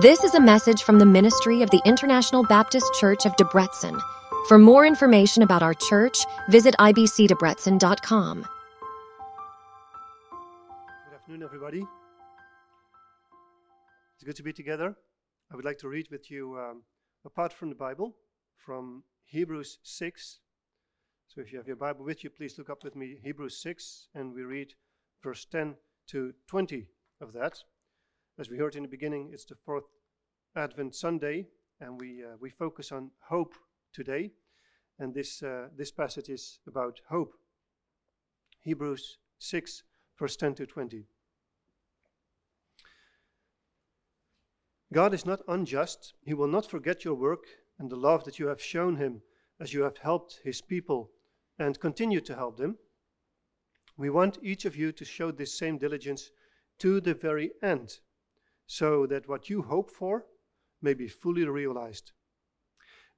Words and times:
This 0.00 0.24
is 0.24 0.34
a 0.34 0.40
message 0.40 0.82
from 0.82 0.98
the 0.98 1.06
ministry 1.06 1.62
of 1.62 1.70
the 1.70 1.80
International 1.84 2.42
Baptist 2.42 2.92
Church 2.94 3.26
of 3.26 3.36
Debrecen. 3.36 4.02
For 4.48 4.58
more 4.58 4.84
information 4.84 5.44
about 5.44 5.62
our 5.62 5.72
church, 5.72 6.18
visit 6.48 6.74
ibcdebrecen.com. 6.80 8.38
Good 11.04 11.14
afternoon, 11.14 11.44
everybody. 11.44 11.86
It's 14.16 14.24
good 14.24 14.34
to 14.34 14.42
be 14.42 14.52
together. 14.52 14.96
I 15.52 15.54
would 15.54 15.64
like 15.64 15.78
to 15.78 15.88
read 15.88 16.08
with 16.10 16.28
you, 16.28 16.58
um, 16.58 16.82
apart 17.24 17.52
from 17.52 17.68
the 17.68 17.76
Bible, 17.76 18.16
from 18.56 19.04
Hebrews 19.26 19.78
6. 19.84 20.40
So 21.28 21.40
if 21.40 21.52
you 21.52 21.58
have 21.58 21.68
your 21.68 21.76
Bible 21.76 22.04
with 22.04 22.24
you, 22.24 22.30
please 22.30 22.58
look 22.58 22.68
up 22.68 22.82
with 22.82 22.96
me 22.96 23.20
Hebrews 23.22 23.62
6, 23.62 24.08
and 24.12 24.34
we 24.34 24.42
read 24.42 24.74
verse 25.22 25.44
10 25.44 25.76
to 26.08 26.34
20 26.48 26.88
of 27.20 27.32
that. 27.34 27.62
As 28.36 28.50
we 28.50 28.58
heard 28.58 28.74
in 28.74 28.82
the 28.82 28.88
beginning, 28.88 29.30
it's 29.32 29.44
the 29.44 29.54
fourth 29.54 29.84
Advent 30.56 30.96
Sunday, 30.96 31.46
and 31.78 32.00
we, 32.00 32.24
uh, 32.24 32.36
we 32.40 32.50
focus 32.50 32.90
on 32.90 33.12
hope 33.20 33.54
today. 33.92 34.32
And 34.98 35.14
this, 35.14 35.40
uh, 35.40 35.68
this 35.76 35.92
passage 35.92 36.28
is 36.28 36.58
about 36.66 37.00
hope. 37.08 37.34
Hebrews 38.62 39.18
6, 39.38 39.84
verse 40.18 40.34
10 40.34 40.56
to 40.56 40.66
20. 40.66 41.06
God 44.92 45.14
is 45.14 45.24
not 45.24 45.42
unjust. 45.46 46.14
He 46.24 46.34
will 46.34 46.48
not 46.48 46.68
forget 46.68 47.04
your 47.04 47.14
work 47.14 47.44
and 47.78 47.88
the 47.88 47.96
love 47.96 48.24
that 48.24 48.40
you 48.40 48.48
have 48.48 48.60
shown 48.60 48.96
him 48.96 49.22
as 49.60 49.72
you 49.72 49.82
have 49.82 49.98
helped 49.98 50.40
his 50.42 50.60
people 50.60 51.12
and 51.60 51.78
continue 51.78 52.20
to 52.22 52.34
help 52.34 52.56
them. 52.56 52.78
We 53.96 54.10
want 54.10 54.38
each 54.42 54.64
of 54.64 54.74
you 54.74 54.90
to 54.90 55.04
show 55.04 55.30
this 55.30 55.56
same 55.56 55.78
diligence 55.78 56.32
to 56.80 57.00
the 57.00 57.14
very 57.14 57.52
end 57.62 58.00
so 58.66 59.06
that 59.06 59.28
what 59.28 59.50
you 59.50 59.62
hope 59.62 59.90
for 59.90 60.26
may 60.80 60.94
be 60.94 61.08
fully 61.08 61.44
realized. 61.44 62.12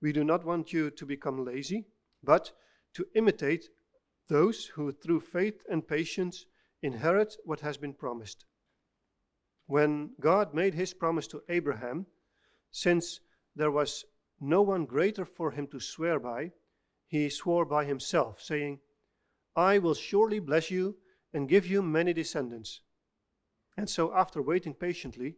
We 0.00 0.12
do 0.12 0.25
not 0.25 0.44
want 0.44 0.72
you 0.72 0.91
to 0.91 1.06
become 1.06 1.44
lazy, 1.44 1.86
but 2.22 2.52
to 2.94 3.06
imitate 3.14 3.70
those 4.28 4.67
who, 4.67 4.92
through 4.92 5.20
faith 5.20 5.62
and 5.70 5.86
patience, 5.86 6.47
inherit 6.83 7.36
what 7.44 7.61
has 7.61 7.77
been 7.77 7.94
promised. 7.94 8.44
When 9.67 10.11
God 10.20 10.55
made 10.55 10.74
his 10.74 10.94
promise 10.94 11.27
to 11.28 11.42
Abraham, 11.48 12.06
since 12.70 13.20
there 13.55 13.70
was 13.70 14.05
no 14.41 14.62
one 14.62 14.84
greater 14.84 15.24
for 15.24 15.50
him 15.52 15.67
to 15.69 15.80
swear 15.80 16.20
by, 16.20 16.52
he 17.08 17.30
swore 17.30 17.64
by 17.64 17.84
himself, 17.84 18.41
saying, 18.41 18.80
I 19.55 19.78
will 19.78 19.94
surely 19.94 20.39
bless 20.39 20.70
you 20.70 20.97
and 21.33 21.48
give 21.48 21.67
you 21.67 21.83
many 21.83 22.12
descendants. 22.12 22.80
And 23.77 23.88
so, 23.88 24.14
after 24.14 24.41
waiting 24.41 24.74
patiently, 24.74 25.36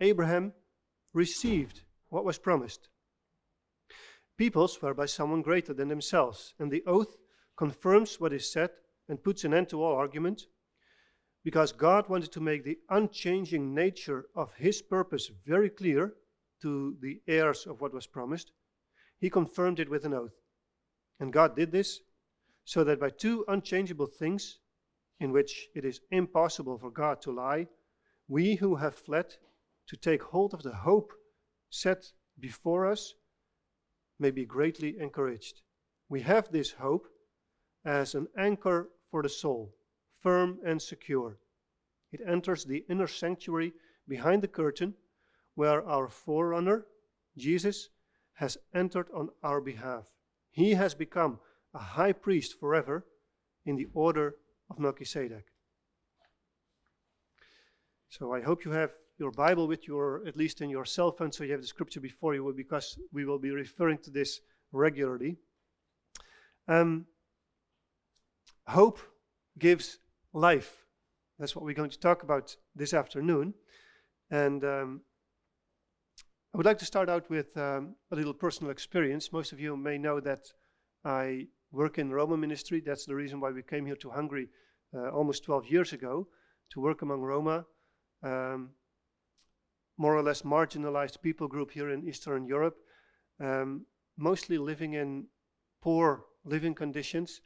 Abraham 0.00 0.52
received 1.12 1.82
what 2.08 2.24
was 2.24 2.38
promised. 2.38 2.88
People 4.36 4.68
swear 4.68 4.92
by 4.92 5.06
someone 5.06 5.40
greater 5.40 5.72
than 5.72 5.88
themselves, 5.88 6.54
and 6.58 6.70
the 6.70 6.84
oath 6.86 7.16
confirms 7.56 8.20
what 8.20 8.34
is 8.34 8.52
said 8.52 8.70
and 9.08 9.22
puts 9.22 9.44
an 9.44 9.54
end 9.54 9.70
to 9.70 9.82
all 9.82 9.94
argument. 9.94 10.46
Because 11.42 11.72
God 11.72 12.08
wanted 12.08 12.32
to 12.32 12.40
make 12.40 12.64
the 12.64 12.78
unchanging 12.90 13.72
nature 13.72 14.26
of 14.34 14.52
his 14.54 14.82
purpose 14.82 15.30
very 15.46 15.70
clear 15.70 16.14
to 16.60 16.96
the 17.00 17.20
heirs 17.26 17.66
of 17.66 17.80
what 17.80 17.94
was 17.94 18.06
promised, 18.06 18.52
he 19.18 19.30
confirmed 19.30 19.80
it 19.80 19.88
with 19.88 20.04
an 20.04 20.12
oath. 20.12 20.34
And 21.20 21.32
God 21.32 21.56
did 21.56 21.72
this 21.72 22.00
so 22.64 22.84
that 22.84 23.00
by 23.00 23.10
two 23.10 23.44
unchangeable 23.48 24.06
things, 24.06 24.58
in 25.20 25.32
which 25.32 25.68
it 25.74 25.84
is 25.84 26.00
impossible 26.10 26.78
for 26.78 26.90
God 26.90 27.20
to 27.22 27.32
lie, 27.32 27.68
we 28.28 28.56
who 28.56 28.76
have 28.76 28.94
fled 28.94 29.36
to 29.86 29.96
take 29.96 30.22
hold 30.22 30.52
of 30.52 30.62
the 30.62 30.74
hope 30.74 31.12
set 31.70 32.12
before 32.38 32.86
us 32.86 33.14
may 34.18 34.30
be 34.30 34.44
greatly 34.44 34.96
encouraged. 34.98 35.62
We 36.08 36.20
have 36.22 36.50
this 36.50 36.72
hope 36.72 37.06
as 37.84 38.14
an 38.14 38.26
anchor 38.36 38.88
for 39.10 39.22
the 39.22 39.28
soul, 39.28 39.74
firm 40.20 40.58
and 40.64 40.80
secure. 40.80 41.38
It 42.12 42.20
enters 42.26 42.64
the 42.64 42.84
inner 42.88 43.06
sanctuary 43.06 43.72
behind 44.08 44.42
the 44.42 44.48
curtain 44.48 44.94
where 45.54 45.86
our 45.86 46.08
forerunner, 46.08 46.86
Jesus, 47.36 47.88
has 48.34 48.58
entered 48.74 49.08
on 49.14 49.30
our 49.42 49.60
behalf. 49.60 50.06
He 50.50 50.74
has 50.74 50.94
become 50.94 51.38
a 51.74 51.78
high 51.78 52.12
priest 52.12 52.58
forever 52.58 53.06
in 53.64 53.76
the 53.76 53.86
order 53.94 54.36
of 54.70 54.78
Melchizedek. 54.78 55.46
So 58.08 58.32
I 58.32 58.40
hope 58.40 58.64
you 58.64 58.70
have 58.70 58.92
your 59.18 59.30
Bible 59.30 59.66
with 59.66 59.86
you, 59.86 59.98
or 59.98 60.22
at 60.26 60.36
least 60.36 60.60
in 60.60 60.70
your 60.70 60.84
cell 60.84 61.10
phone, 61.10 61.32
so 61.32 61.44
you 61.44 61.52
have 61.52 61.60
the 61.60 61.66
scripture 61.66 62.00
before 62.00 62.34
you, 62.34 62.52
because 62.56 62.98
we 63.12 63.24
will 63.24 63.38
be 63.38 63.50
referring 63.50 63.98
to 63.98 64.10
this 64.10 64.40
regularly. 64.72 65.36
Um, 66.68 67.06
hope 68.66 68.98
gives 69.58 69.98
life. 70.32 70.84
That's 71.38 71.54
what 71.54 71.64
we're 71.64 71.74
going 71.74 71.90
to 71.90 71.98
talk 71.98 72.22
about 72.22 72.56
this 72.74 72.92
afternoon. 72.92 73.54
And 74.30 74.64
um, 74.64 75.00
I 76.52 76.56
would 76.56 76.66
like 76.66 76.78
to 76.78 76.84
start 76.86 77.08
out 77.08 77.28
with 77.30 77.56
um, 77.56 77.94
a 78.10 78.16
little 78.16 78.34
personal 78.34 78.70
experience. 78.70 79.32
Most 79.32 79.52
of 79.52 79.60
you 79.60 79.76
may 79.76 79.98
know 79.98 80.20
that 80.20 80.40
I 81.04 81.48
work 81.76 81.98
in 81.98 82.10
Roma 82.10 82.36
ministry. 82.36 82.80
That's 82.84 83.04
the 83.04 83.14
reason 83.14 83.38
why 83.40 83.50
we 83.50 83.62
came 83.62 83.86
here 83.86 83.96
to 83.96 84.10
Hungary 84.10 84.48
uh, 84.94 85.10
almost 85.10 85.44
12 85.44 85.66
years 85.66 85.92
ago 85.92 86.26
to 86.70 86.80
work 86.80 87.02
among 87.02 87.20
Roma. 87.20 87.66
Um, 88.22 88.70
more 89.98 90.16
or 90.16 90.22
less 90.22 90.42
marginalized 90.42 91.22
people 91.22 91.48
group 91.48 91.70
here 91.70 91.90
in 91.90 92.08
Eastern 92.08 92.46
Europe, 92.46 92.76
um, 93.40 93.86
mostly 94.16 94.58
living 94.58 94.94
in 94.94 95.26
poor 95.82 96.24
living 96.44 96.74
conditions. 96.74 97.40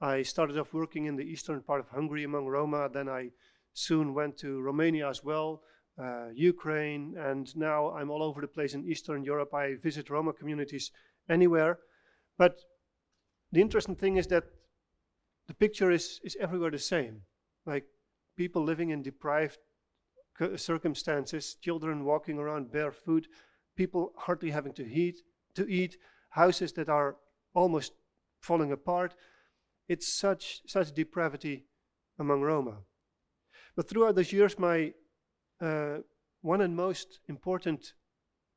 I 0.00 0.22
started 0.22 0.58
off 0.58 0.72
working 0.72 1.06
in 1.06 1.16
the 1.16 1.24
eastern 1.24 1.60
part 1.62 1.80
of 1.80 1.88
Hungary 1.88 2.24
among 2.24 2.46
Roma, 2.46 2.88
then 2.92 3.08
I 3.08 3.30
soon 3.72 4.14
went 4.14 4.38
to 4.38 4.60
Romania 4.60 5.08
as 5.08 5.24
well, 5.24 5.62
uh, 6.00 6.28
Ukraine, 6.34 7.16
and 7.18 7.54
now 7.56 7.90
I'm 7.90 8.10
all 8.10 8.22
over 8.22 8.40
the 8.40 8.54
place 8.56 8.74
in 8.74 8.88
Eastern 8.88 9.24
Europe. 9.24 9.52
I 9.54 9.74
visit 9.82 10.10
Roma 10.10 10.32
communities 10.32 10.92
anywhere. 11.28 11.78
But 12.38 12.60
the 13.52 13.60
interesting 13.60 13.96
thing 13.96 14.16
is 14.16 14.26
that 14.28 14.44
the 15.46 15.54
picture 15.54 15.90
is, 15.90 16.20
is 16.22 16.36
everywhere 16.40 16.70
the 16.70 16.78
same. 16.78 17.22
Like 17.66 17.84
people 18.36 18.62
living 18.62 18.90
in 18.90 19.02
deprived 19.02 19.58
circumstances, 20.56 21.56
children 21.60 22.04
walking 22.04 22.38
around 22.38 22.70
barefoot, 22.70 23.26
people 23.76 24.12
hardly 24.16 24.50
having 24.50 24.72
to 24.74 24.86
eat, 24.86 25.22
to 25.54 25.68
eat, 25.68 25.96
houses 26.30 26.72
that 26.74 26.88
are 26.88 27.16
almost 27.54 27.92
falling 28.40 28.72
apart. 28.72 29.14
It's 29.88 30.12
such 30.12 30.62
such 30.66 30.92
depravity 30.92 31.64
among 32.18 32.42
Roma. 32.42 32.78
But 33.74 33.88
throughout 33.88 34.14
those 34.14 34.32
years, 34.32 34.58
my 34.58 34.92
uh, 35.60 35.98
one 36.42 36.60
and 36.60 36.76
most 36.76 37.20
important 37.28 37.94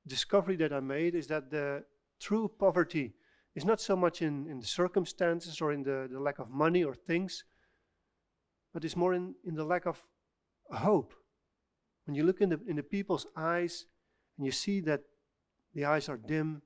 discovery 0.06 0.56
that 0.58 0.74
I 0.74 0.80
made 0.80 1.16
is 1.16 1.28
that 1.28 1.50
the 1.50 1.84
true 2.20 2.52
poverty 2.60 3.14
is 3.56 3.66
not 3.66 3.82
so 3.82 3.96
much 3.96 4.22
in, 4.22 4.48
in 4.50 4.60
the 4.60 4.66
circumstances 4.66 5.62
or 5.62 5.72
in 5.72 5.84
the, 5.84 6.08
the 6.12 6.20
lack 6.20 6.40
of 6.40 6.50
money 6.50 6.84
or 6.84 6.94
things, 6.94 7.44
but 8.74 8.86
it's 8.86 8.96
more 8.96 9.14
in, 9.14 9.36
in 9.46 9.56
the 9.56 9.66
lack 9.66 9.86
of 9.86 10.02
hope. 10.72 11.14
When 12.06 12.16
you 12.16 12.24
look 12.24 12.42
in 12.42 12.50
the, 12.50 12.60
in 12.68 12.78
the 12.78 12.84
people's 12.84 13.28
eyes 13.36 13.86
and 14.38 14.46
you 14.46 14.52
see 14.52 14.80
that 14.82 15.02
the 15.74 15.86
eyes 15.86 16.10
are 16.10 16.18
dim, 16.18 16.62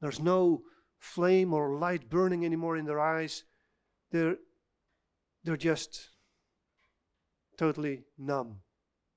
there's 0.00 0.20
no 0.20 0.62
flame 0.98 1.52
or 1.52 1.78
light 1.78 2.08
burning 2.08 2.44
anymore 2.44 2.76
in 2.76 2.86
their 2.86 3.00
eyes, 3.00 3.44
they're, 4.10 4.36
they're 5.42 5.56
just 5.56 6.08
totally 7.58 8.04
numb. 8.16 8.60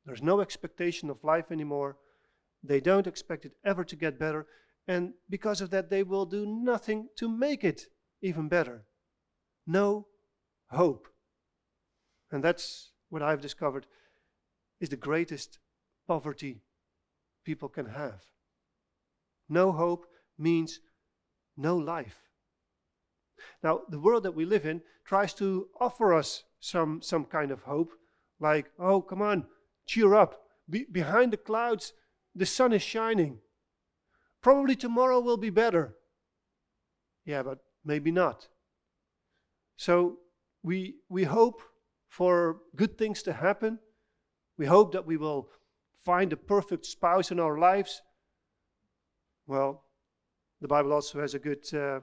There's 0.06 0.24
no 0.24 0.40
expectation 0.42 1.10
of 1.10 1.24
life 1.24 1.52
anymore. 1.52 1.98
They 2.64 2.80
don't 2.80 3.08
expect 3.08 3.46
it 3.46 3.54
ever 3.66 3.84
to 3.84 3.96
get 3.96 4.20
better. 4.20 4.48
And 4.88 5.14
because 5.30 5.60
of 5.62 5.70
that, 5.72 5.90
they 5.90 6.04
will 6.04 6.26
do 6.26 6.46
nothing 6.46 7.10
to 7.18 7.28
make 7.28 7.64
it 7.64 7.84
even 8.22 8.48
better. 8.48 8.86
No 9.66 10.08
hope. 10.70 11.08
And 12.32 12.44
that's 12.44 12.92
what 13.10 13.22
I've 13.22 13.42
discovered 13.42 13.86
is 14.80 14.90
the 14.90 14.96
greatest 14.96 15.60
poverty 16.08 16.62
people 17.44 17.70
can 17.70 17.88
have. 17.88 18.22
No 19.50 19.72
hope 19.72 20.06
means 20.38 20.80
no 21.56 21.76
life. 21.78 22.20
Now, 23.64 23.82
the 23.90 24.00
world 24.00 24.24
that 24.24 24.36
we 24.36 24.46
live 24.46 24.66
in 24.66 24.82
tries 25.06 25.34
to 25.36 25.68
offer 25.80 26.14
us 26.14 26.44
some, 26.60 27.02
some 27.02 27.26
kind 27.26 27.52
of 27.52 27.62
hope, 27.62 27.92
like, 28.40 28.72
oh, 28.80 29.02
come 29.02 29.22
on, 29.22 29.46
cheer 29.86 30.14
up. 30.14 30.42
Be- 30.70 30.86
behind 30.92 31.32
the 31.34 31.38
clouds, 31.38 31.94
the 32.36 32.46
sun 32.46 32.74
is 32.74 32.82
shining. 32.82 33.40
Probably 34.42 34.76
tomorrow 34.76 35.20
will 35.20 35.38
be 35.38 35.50
better. 35.50 35.96
Yeah, 37.26 37.44
but 37.44 37.60
maybe 37.84 38.12
not. 38.12 38.48
So 39.76 40.18
we, 40.64 40.96
we 41.10 41.24
hope 41.24 41.62
for 42.10 42.58
good 42.76 42.98
things 42.98 43.22
to 43.24 43.34
happen, 43.34 43.80
we 44.58 44.66
hope 44.66 44.92
that 44.94 45.06
we 45.06 45.18
will 45.18 45.50
find 46.04 46.32
the 46.32 46.38
perfect 46.38 46.86
spouse 46.86 47.32
in 47.32 47.40
our 47.40 47.58
lives? 47.58 48.02
Well, 49.46 49.84
the 50.62 50.68
Bible 50.68 50.94
also 50.94 51.20
has 51.20 51.34
a 51.34 51.40
good, 51.40 51.66
uh, 51.74 52.00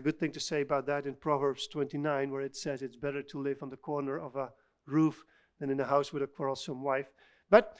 good 0.00 0.18
thing 0.18 0.32
to 0.32 0.40
say 0.40 0.62
about 0.62 0.86
that 0.86 1.06
in 1.06 1.14
Proverbs 1.14 1.68
29, 1.68 2.30
where 2.30 2.42
it 2.42 2.56
says 2.56 2.82
it's 2.82 2.96
better 2.96 3.22
to 3.22 3.42
live 3.42 3.62
on 3.62 3.70
the 3.70 3.76
corner 3.76 4.18
of 4.18 4.34
a 4.36 4.50
roof 4.86 5.24
than 5.60 5.70
in 5.70 5.78
a 5.80 5.84
house 5.84 6.12
with 6.12 6.22
a 6.22 6.26
quarrelsome 6.26 6.82
wife. 6.82 7.10
But 7.50 7.76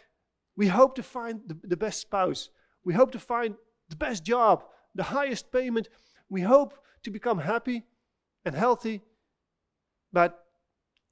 we 0.57 0.69
hope 0.69 0.95
to 0.97 1.03
find 1.03 1.41
the, 1.47 1.59
the 1.65 1.77
best 1.77 2.01
spouse. 2.01 2.51
We 2.85 2.95
hope 2.95 3.13
to 3.13 3.19
find 3.19 3.55
the 3.89 3.97
best 3.97 4.25
job, 4.25 4.65
the 4.95 5.05
highest 5.05 5.53
payment. 5.53 5.89
We 6.29 6.43
hope 6.43 6.75
to 7.05 7.11
become 7.11 7.39
happy 7.39 7.85
and 8.45 8.55
healthy, 8.55 9.03
but 10.13 10.45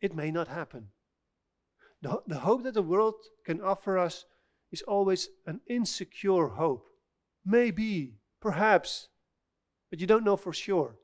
it 0.01 0.15
may 0.15 0.31
not 0.31 0.49
happen. 0.49 0.89
The, 2.03 2.23
the 2.27 2.41
hope 2.41 2.63
that 2.65 2.75
the 2.75 2.83
world 2.83 3.15
can 3.45 3.61
offer 3.61 3.99
us 3.99 4.25
is 4.73 4.83
always 4.83 5.29
an 5.47 5.61
insecure 5.69 6.49
hope. 6.49 6.89
Maybe, 7.45 8.15
perhaps, 8.41 9.09
but 9.91 10.01
you 10.01 10.07
don't 10.07 10.25
know 10.25 10.37
for 10.37 10.53
sure. 10.53 10.97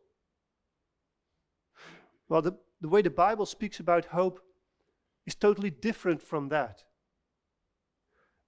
Well, 2.28 2.42
the, 2.42 2.52
the 2.80 2.88
way 2.88 3.02
the 3.02 3.10
Bible 3.10 3.46
speaks 3.46 3.80
about 3.80 4.06
hope 4.06 4.40
is 5.26 5.34
totally 5.34 5.70
different 5.70 6.22
from 6.22 6.48
that. 6.48 6.84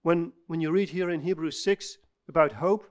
When, 0.03 0.33
when 0.47 0.61
you 0.61 0.71
read 0.71 0.91
here 0.91 1.11
in 1.11 1.21
Hebrews 1.21 1.63
6 1.63 1.99
about 2.29 2.53
hope, 2.53 2.85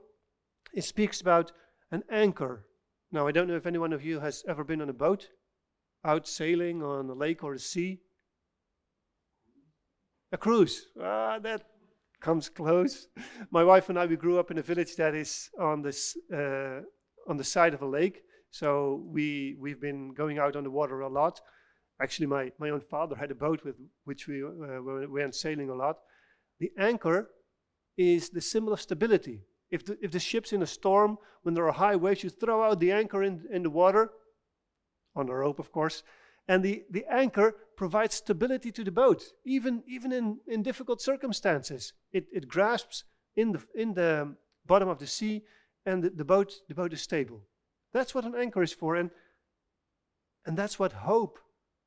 it 0.72 0.84
speaks 0.84 1.20
about 1.20 1.52
an 1.90 2.02
anchor. 2.10 2.66
Now, 3.10 3.26
I 3.26 3.32
don't 3.32 3.48
know 3.48 3.56
if 3.56 3.66
any 3.66 3.78
one 3.78 3.92
of 3.92 4.04
you 4.04 4.20
has 4.20 4.44
ever 4.48 4.64
been 4.64 4.82
on 4.82 4.88
a 4.88 4.94
boat 4.94 5.28
out 6.04 6.28
sailing 6.28 6.82
on 6.82 7.08
a 7.10 7.14
lake 7.14 7.42
or 7.42 7.54
a 7.54 7.58
sea. 7.58 8.00
A 10.32 10.36
cruise. 10.36 10.86
Ah, 11.00 11.38
that 11.42 11.62
comes 12.20 12.48
close. 12.48 13.08
My 13.50 13.64
wife 13.64 13.88
and 13.88 13.98
I, 13.98 14.06
we 14.06 14.16
grew 14.16 14.38
up 14.38 14.50
in 14.50 14.58
a 14.58 14.62
village 14.62 14.96
that 14.96 15.14
is 15.14 15.50
on 15.58 15.82
this 15.82 16.16
uh, 16.32 16.80
on 17.26 17.36
the 17.36 17.44
side 17.44 17.74
of 17.74 17.82
a 17.82 17.86
lake. 17.86 18.22
So 18.50 19.04
we 19.06 19.56
we've 19.58 19.80
been 19.80 20.12
going 20.14 20.38
out 20.38 20.56
on 20.56 20.64
the 20.64 20.70
water 20.70 21.00
a 21.00 21.08
lot. 21.08 21.40
Actually, 22.00 22.26
my, 22.26 22.52
my 22.58 22.70
own 22.70 22.80
father 22.80 23.16
had 23.16 23.30
a 23.30 23.34
boat 23.34 23.64
with 23.64 23.74
which 24.04 24.28
we 24.28 24.42
uh, 24.44 25.08
went 25.08 25.34
sailing 25.34 25.68
a 25.68 25.74
lot. 25.74 25.96
The 26.60 26.70
anchor 26.78 27.28
is 27.98 28.30
the 28.30 28.40
symbol 28.40 28.72
of 28.72 28.80
stability. 28.80 29.42
If 29.70 29.84
the, 29.84 29.98
if 30.00 30.12
the 30.12 30.20
ship's 30.20 30.54
in 30.54 30.62
a 30.62 30.66
storm, 30.66 31.18
when 31.42 31.54
there 31.54 31.66
are 31.66 31.72
high 31.72 31.96
waves, 31.96 32.24
you 32.24 32.30
throw 32.30 32.62
out 32.62 32.80
the 32.80 32.92
anchor 32.92 33.22
in, 33.22 33.44
in 33.52 33.62
the 33.62 33.70
water, 33.70 34.10
on 35.14 35.28
a 35.28 35.34
rope, 35.34 35.58
of 35.58 35.70
course, 35.72 36.02
and 36.46 36.62
the, 36.62 36.84
the 36.90 37.04
anchor 37.10 37.56
provides 37.76 38.14
stability 38.14 38.72
to 38.72 38.84
the 38.84 38.90
boat, 38.90 39.22
even, 39.44 39.82
even 39.86 40.12
in, 40.12 40.38
in 40.46 40.62
difficult 40.62 41.02
circumstances. 41.02 41.92
It, 42.12 42.26
it 42.32 42.48
grasps 42.48 43.04
in 43.36 43.52
the, 43.52 43.62
in 43.74 43.94
the 43.94 44.34
bottom 44.64 44.88
of 44.88 44.98
the 44.98 45.06
sea, 45.06 45.42
and 45.84 46.02
the, 46.02 46.10
the, 46.10 46.24
boat, 46.24 46.54
the 46.68 46.74
boat 46.74 46.92
is 46.92 47.02
stable. 47.02 47.42
That's 47.92 48.14
what 48.14 48.24
an 48.24 48.34
anchor 48.34 48.62
is 48.62 48.72
for, 48.72 48.96
and, 48.96 49.10
and 50.46 50.56
that's 50.56 50.78
what 50.78 50.92
hope 50.92 51.38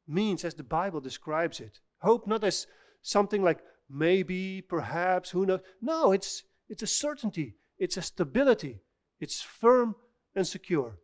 means 0.08 0.46
as 0.46 0.54
the 0.54 0.64
Bible 0.64 1.00
describes 1.00 1.60
it. 1.60 1.80
Hope 2.00 2.28
not 2.28 2.44
as 2.44 2.68
something 3.02 3.44
like 3.44 3.60
maybe, 3.92 4.62
perhaps, 4.62 5.30
who 5.30 5.46
knows. 5.46 5.62
No, 5.82 6.12
it's, 6.12 6.44
it's 6.70 6.84
a 6.84 6.88
certainty, 6.88 7.56
it's 7.78 7.98
a 7.98 8.02
stability, 8.02 8.82
it's 9.20 9.42
firm 9.42 9.96
and 10.36 10.48
secure. 10.48 10.98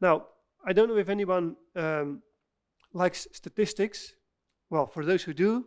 Now, 0.00 0.26
I 0.66 0.72
don't 0.72 0.88
know 0.88 0.96
if 0.96 1.08
anyone 1.08 1.56
um, 1.76 2.22
likes 2.92 3.28
statistics. 3.32 4.14
Well, 4.70 4.86
for 4.86 5.04
those 5.04 5.22
who 5.22 5.34
do, 5.34 5.66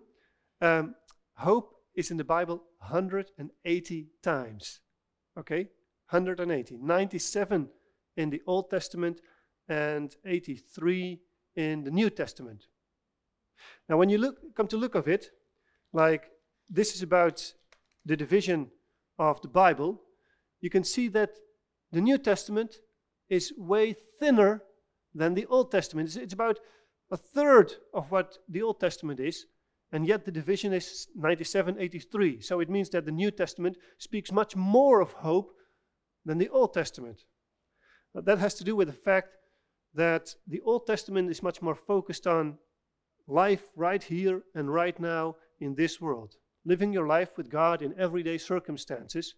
um, 0.61 0.95
hope 1.35 1.75
is 1.95 2.11
in 2.11 2.17
the 2.17 2.23
Bible 2.23 2.63
180 2.79 4.07
times. 4.21 4.79
Okay? 5.37 5.67
180. 6.09 6.77
97 6.81 7.69
in 8.15 8.29
the 8.29 8.41
Old 8.47 8.69
Testament 8.69 9.21
and 9.69 10.15
83 10.25 11.19
in 11.55 11.83
the 11.83 11.91
New 11.91 12.09
Testament. 12.09 12.67
Now, 13.89 13.97
when 13.97 14.09
you 14.09 14.17
look, 14.17 14.37
come 14.55 14.67
to 14.67 14.77
look 14.77 14.95
of 14.95 15.07
it, 15.07 15.31
like 15.93 16.29
this 16.69 16.95
is 16.95 17.01
about 17.01 17.53
the 18.05 18.17
division 18.17 18.71
of 19.19 19.41
the 19.41 19.47
Bible, 19.47 20.01
you 20.61 20.69
can 20.69 20.83
see 20.83 21.07
that 21.09 21.31
the 21.91 22.01
New 22.01 22.17
Testament 22.17 22.75
is 23.29 23.53
way 23.57 23.93
thinner 24.19 24.63
than 25.13 25.33
the 25.33 25.45
Old 25.47 25.71
Testament. 25.71 26.07
It's, 26.07 26.17
it's 26.17 26.33
about 26.33 26.59
a 27.11 27.17
third 27.17 27.73
of 27.93 28.11
what 28.11 28.37
the 28.49 28.61
Old 28.61 28.79
Testament 28.79 29.19
is, 29.19 29.45
and 29.91 30.05
yet 30.05 30.25
the 30.25 30.31
division 30.31 30.73
is 30.73 31.07
97 31.15 31.77
83. 31.79 32.41
So 32.41 32.59
it 32.59 32.69
means 32.69 32.89
that 32.89 33.05
the 33.05 33.11
New 33.11 33.31
Testament 33.31 33.77
speaks 33.97 34.31
much 34.31 34.55
more 34.55 35.01
of 35.01 35.13
hope 35.13 35.53
than 36.25 36.37
the 36.37 36.49
Old 36.49 36.73
Testament. 36.73 37.23
But 38.13 38.25
that 38.25 38.39
has 38.39 38.53
to 38.55 38.63
do 38.63 38.75
with 38.75 38.87
the 38.87 38.93
fact 38.93 39.37
that 39.93 40.35
the 40.47 40.61
Old 40.61 40.85
Testament 40.85 41.29
is 41.29 41.41
much 41.41 41.61
more 41.61 41.75
focused 41.75 42.27
on 42.27 42.57
life 43.27 43.69
right 43.75 44.01
here 44.01 44.41
and 44.55 44.73
right 44.73 44.99
now 44.99 45.35
in 45.59 45.75
this 45.75 45.99
world, 45.99 46.35
living 46.65 46.93
your 46.93 47.07
life 47.07 47.37
with 47.37 47.49
God 47.49 47.81
in 47.81 47.99
everyday 47.99 48.37
circumstances, 48.37 49.35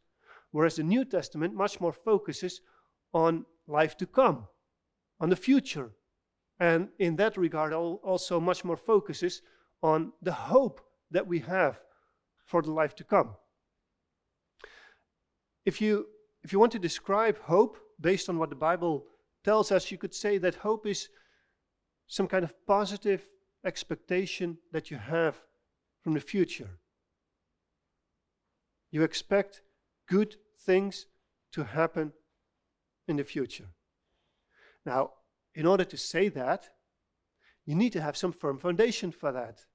whereas 0.51 0.75
the 0.75 0.83
New 0.83 1.05
Testament 1.05 1.53
much 1.53 1.79
more 1.79 1.93
focuses 1.93 2.61
on 3.13 3.45
life 3.67 3.97
to 3.97 4.05
come, 4.05 4.47
on 5.19 5.29
the 5.29 5.35
future, 5.35 5.91
and 6.59 6.89
in 6.99 7.15
that 7.15 7.37
regard 7.37 7.73
also 7.73 8.39
much 8.39 8.63
more 8.63 8.77
focuses 8.77 9.41
on 9.81 10.11
the 10.21 10.33
hope 10.33 10.81
that 11.11 11.25
we 11.25 11.39
have 11.39 11.79
for 12.45 12.61
the 12.61 12.71
life 12.71 12.95
to 12.95 13.03
come. 13.03 13.35
If 15.65 15.81
you 15.81 16.07
if 16.43 16.53
you 16.53 16.59
want 16.59 16.71
to 16.71 16.79
describe 16.79 17.37
hope 17.39 17.77
based 17.99 18.29
on 18.29 18.37
what 18.37 18.49
the 18.49 18.55
Bible 18.55 19.05
tells 19.43 19.71
us, 19.71 19.91
you 19.91 19.97
could 19.97 20.13
say 20.13 20.37
that 20.37 20.55
hope 20.55 20.85
is 20.87 21.09
some 22.07 22.27
kind 22.27 22.43
of 22.43 22.53
positive 22.65 23.27
expectation 23.65 24.57
that 24.71 24.89
you 24.89 24.97
have 24.97 25.41
from 26.01 26.13
the 26.13 26.19
future. 26.19 26.79
You 28.91 29.03
expect 29.03 29.61
good 30.07 30.35
things 30.59 31.05
to 31.51 31.63
happen 31.63 32.13
in 33.07 33.17
the 33.17 33.23
future. 33.23 33.69
Now, 34.85 35.11
in 35.55 35.65
order 35.65 35.83
to 35.83 35.97
say 35.97 36.29
that, 36.29 36.69
you 37.65 37.75
need 37.75 37.93
to 37.93 38.01
have 38.01 38.17
some 38.17 38.31
firm 38.31 38.57
foundation 38.57 39.11
for 39.11 39.31
that. 39.31 39.65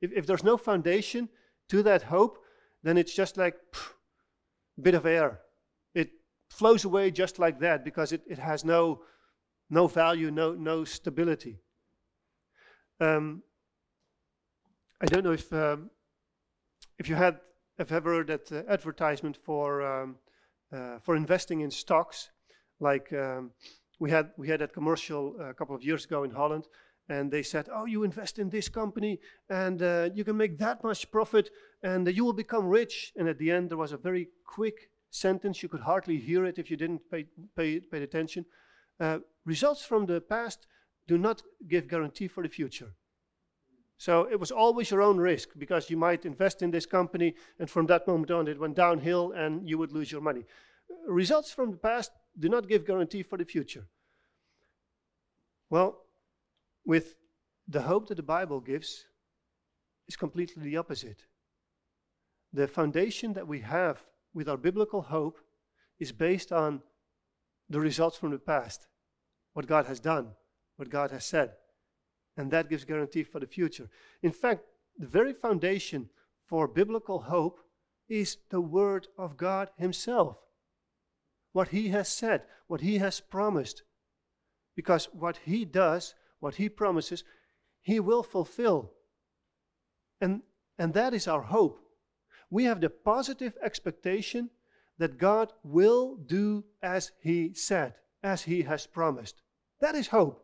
If, 0.00 0.12
if 0.12 0.26
there's 0.26 0.44
no 0.44 0.56
foundation 0.56 1.28
to 1.68 1.82
that 1.82 2.02
hope, 2.02 2.38
then 2.82 2.98
it's 2.98 3.14
just 3.14 3.36
like 3.36 3.56
a 4.78 4.80
bit 4.80 4.94
of 4.94 5.06
air. 5.06 5.40
It 5.94 6.10
flows 6.50 6.84
away 6.84 7.10
just 7.10 7.38
like 7.38 7.60
that 7.60 7.84
because 7.84 8.12
it, 8.12 8.22
it 8.26 8.38
has 8.38 8.64
no, 8.64 9.02
no 9.70 9.86
value, 9.86 10.30
no, 10.30 10.54
no 10.54 10.84
stability. 10.84 11.60
Um, 13.00 13.42
I 15.00 15.06
don't 15.06 15.24
know 15.24 15.32
if 15.32 15.52
um, 15.52 15.90
if 16.98 17.08
you 17.08 17.16
had 17.16 17.40
have 17.78 17.90
ever 17.90 18.14
heard 18.14 18.28
that 18.28 18.52
uh, 18.52 18.62
advertisement 18.68 19.36
for 19.36 19.82
um, 19.82 20.16
uh, 20.72 20.98
for 21.00 21.16
investing 21.16 21.60
in 21.60 21.70
stocks, 21.70 22.30
like 22.78 23.12
um, 23.12 23.50
we 23.98 24.10
had 24.10 24.30
we 24.36 24.48
had 24.48 24.60
that 24.60 24.72
commercial 24.72 25.34
a 25.40 25.54
couple 25.54 25.74
of 25.74 25.82
years 25.82 26.04
ago 26.04 26.22
in 26.22 26.30
Holland, 26.30 26.68
and 27.08 27.32
they 27.32 27.42
said, 27.42 27.68
"Oh, 27.72 27.84
you 27.84 28.04
invest 28.04 28.38
in 28.38 28.48
this 28.48 28.68
company, 28.68 29.18
and 29.50 29.82
uh, 29.82 30.10
you 30.14 30.24
can 30.24 30.36
make 30.36 30.58
that 30.58 30.84
much 30.84 31.10
profit, 31.10 31.50
and 31.82 32.06
you 32.06 32.24
will 32.24 32.32
become 32.32 32.68
rich." 32.68 33.12
And 33.16 33.28
at 33.28 33.38
the 33.38 33.50
end, 33.50 33.70
there 33.70 33.78
was 33.78 33.92
a 33.92 33.98
very 33.98 34.28
quick 34.44 34.90
sentence; 35.10 35.64
you 35.64 35.68
could 35.68 35.82
hardly 35.82 36.18
hear 36.18 36.44
it 36.46 36.58
if 36.58 36.70
you 36.70 36.76
didn't 36.76 37.10
pay 37.10 37.26
pay 37.56 37.80
pay 37.80 38.02
attention. 38.04 38.46
Uh, 39.00 39.18
results 39.44 39.84
from 39.84 40.06
the 40.06 40.20
past 40.20 40.68
do 41.06 41.18
not 41.18 41.42
give 41.68 41.88
guarantee 41.88 42.28
for 42.28 42.42
the 42.42 42.48
future. 42.48 42.94
So 43.98 44.28
it 44.30 44.38
was 44.38 44.50
always 44.50 44.90
your 44.90 45.02
own 45.02 45.18
risk 45.18 45.50
because 45.56 45.88
you 45.88 45.96
might 45.96 46.26
invest 46.26 46.62
in 46.62 46.70
this 46.70 46.86
company 46.86 47.34
and 47.58 47.70
from 47.70 47.86
that 47.86 48.06
moment 48.06 48.30
on 48.30 48.48
it 48.48 48.58
went 48.58 48.74
downhill 48.74 49.32
and 49.32 49.68
you 49.68 49.78
would 49.78 49.92
lose 49.92 50.10
your 50.10 50.20
money. 50.20 50.44
Results 51.06 51.52
from 51.52 51.70
the 51.70 51.76
past 51.76 52.10
do 52.38 52.48
not 52.48 52.68
give 52.68 52.86
guarantee 52.86 53.22
for 53.22 53.38
the 53.38 53.44
future. 53.44 53.86
Well, 55.70 56.02
with 56.84 57.14
the 57.68 57.82
hope 57.82 58.08
that 58.08 58.16
the 58.16 58.22
Bible 58.22 58.60
gives 58.60 59.04
is 60.06 60.16
completely 60.16 60.62
the 60.62 60.76
opposite. 60.76 61.22
The 62.52 62.68
foundation 62.68 63.32
that 63.34 63.48
we 63.48 63.60
have 63.60 64.04
with 64.34 64.48
our 64.48 64.56
biblical 64.56 65.02
hope 65.02 65.38
is 65.98 66.12
based 66.12 66.52
on 66.52 66.82
the 67.70 67.80
results 67.80 68.18
from 68.18 68.32
the 68.32 68.38
past, 68.38 68.86
what 69.54 69.66
God 69.66 69.86
has 69.86 70.00
done, 70.00 70.32
what 70.76 70.90
God 70.90 71.10
has 71.10 71.24
said 71.24 71.52
and 72.36 72.50
that 72.50 72.68
gives 72.68 72.84
guarantee 72.84 73.22
for 73.22 73.40
the 73.40 73.46
future. 73.46 73.88
In 74.22 74.32
fact, 74.32 74.64
the 74.98 75.06
very 75.06 75.32
foundation 75.32 76.10
for 76.46 76.68
biblical 76.68 77.20
hope 77.20 77.60
is 78.08 78.38
the 78.50 78.60
Word 78.60 79.08
of 79.16 79.36
God 79.36 79.70
Himself. 79.76 80.38
What 81.52 81.68
He 81.68 81.88
has 81.88 82.08
said, 82.08 82.42
what 82.66 82.80
He 82.80 82.98
has 82.98 83.20
promised. 83.20 83.82
Because 84.76 85.06
what 85.12 85.38
He 85.44 85.64
does, 85.64 86.14
what 86.40 86.56
He 86.56 86.68
promises, 86.68 87.24
He 87.80 88.00
will 88.00 88.22
fulfill. 88.22 88.92
And 90.20 90.42
And 90.78 90.92
that 90.94 91.14
is 91.14 91.28
our 91.28 91.42
hope. 91.42 91.80
We 92.50 92.64
have 92.64 92.80
the 92.80 92.90
positive 92.90 93.56
expectation 93.62 94.50
that 94.98 95.18
God 95.18 95.52
will 95.62 96.16
do 96.16 96.64
as 96.82 97.12
He 97.20 97.54
said, 97.54 97.94
as 98.22 98.42
He 98.42 98.62
has 98.62 98.86
promised. 98.86 99.42
That 99.80 99.94
is 99.94 100.08
hope. 100.08 100.43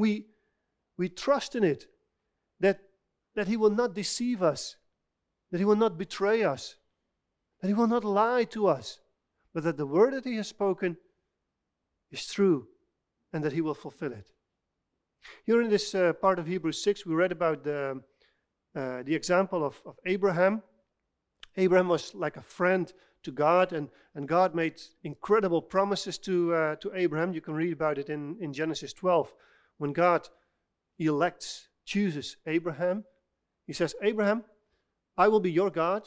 We, 0.00 0.24
we 0.96 1.10
trust 1.10 1.54
in 1.54 1.62
it 1.62 1.84
that, 2.58 2.80
that 3.34 3.48
He 3.48 3.58
will 3.58 3.68
not 3.82 3.94
deceive 3.94 4.42
us, 4.42 4.76
that 5.50 5.58
He 5.58 5.66
will 5.66 5.76
not 5.76 5.98
betray 5.98 6.42
us, 6.42 6.76
that 7.60 7.68
He 7.68 7.74
will 7.74 7.86
not 7.86 8.02
lie 8.02 8.44
to 8.44 8.66
us, 8.66 8.98
but 9.52 9.62
that 9.64 9.76
the 9.76 9.84
word 9.84 10.14
that 10.14 10.24
He 10.24 10.36
has 10.36 10.48
spoken 10.48 10.96
is 12.10 12.24
true 12.24 12.66
and 13.30 13.44
that 13.44 13.52
He 13.52 13.60
will 13.60 13.74
fulfill 13.74 14.12
it. 14.12 14.32
Here 15.44 15.60
in 15.60 15.68
this 15.68 15.94
uh, 15.94 16.14
part 16.14 16.38
of 16.38 16.46
Hebrews 16.46 16.82
6, 16.82 17.04
we 17.04 17.14
read 17.14 17.30
about 17.30 17.62
the, 17.62 18.00
uh, 18.74 19.02
the 19.02 19.14
example 19.14 19.62
of, 19.62 19.82
of 19.84 19.98
Abraham. 20.06 20.62
Abraham 21.58 21.88
was 21.88 22.14
like 22.14 22.38
a 22.38 22.42
friend 22.42 22.90
to 23.24 23.30
God, 23.30 23.74
and, 23.74 23.90
and 24.14 24.26
God 24.26 24.54
made 24.54 24.80
incredible 25.04 25.60
promises 25.60 26.16
to, 26.20 26.54
uh, 26.54 26.76
to 26.76 26.90
Abraham. 26.94 27.34
You 27.34 27.42
can 27.42 27.52
read 27.52 27.74
about 27.74 27.98
it 27.98 28.08
in, 28.08 28.38
in 28.40 28.54
Genesis 28.54 28.94
12. 28.94 29.30
When 29.80 29.94
God 29.94 30.28
elects, 30.98 31.70
chooses 31.86 32.36
Abraham, 32.44 33.02
he 33.66 33.72
says, 33.72 33.94
Abraham, 34.02 34.44
I 35.16 35.28
will 35.28 35.40
be 35.40 35.50
your 35.50 35.70
God, 35.70 36.06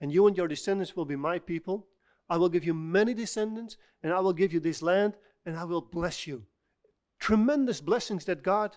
and 0.00 0.10
you 0.12 0.26
and 0.26 0.36
your 0.36 0.48
descendants 0.48 0.96
will 0.96 1.04
be 1.04 1.14
my 1.14 1.38
people. 1.38 1.86
I 2.28 2.38
will 2.38 2.48
give 2.48 2.64
you 2.64 2.74
many 2.74 3.14
descendants, 3.14 3.76
and 4.02 4.12
I 4.12 4.18
will 4.18 4.32
give 4.32 4.52
you 4.52 4.58
this 4.58 4.82
land, 4.82 5.14
and 5.46 5.56
I 5.56 5.62
will 5.62 5.80
bless 5.80 6.26
you. 6.26 6.42
Tremendous 7.20 7.80
blessings 7.80 8.24
that 8.24 8.42
God 8.42 8.76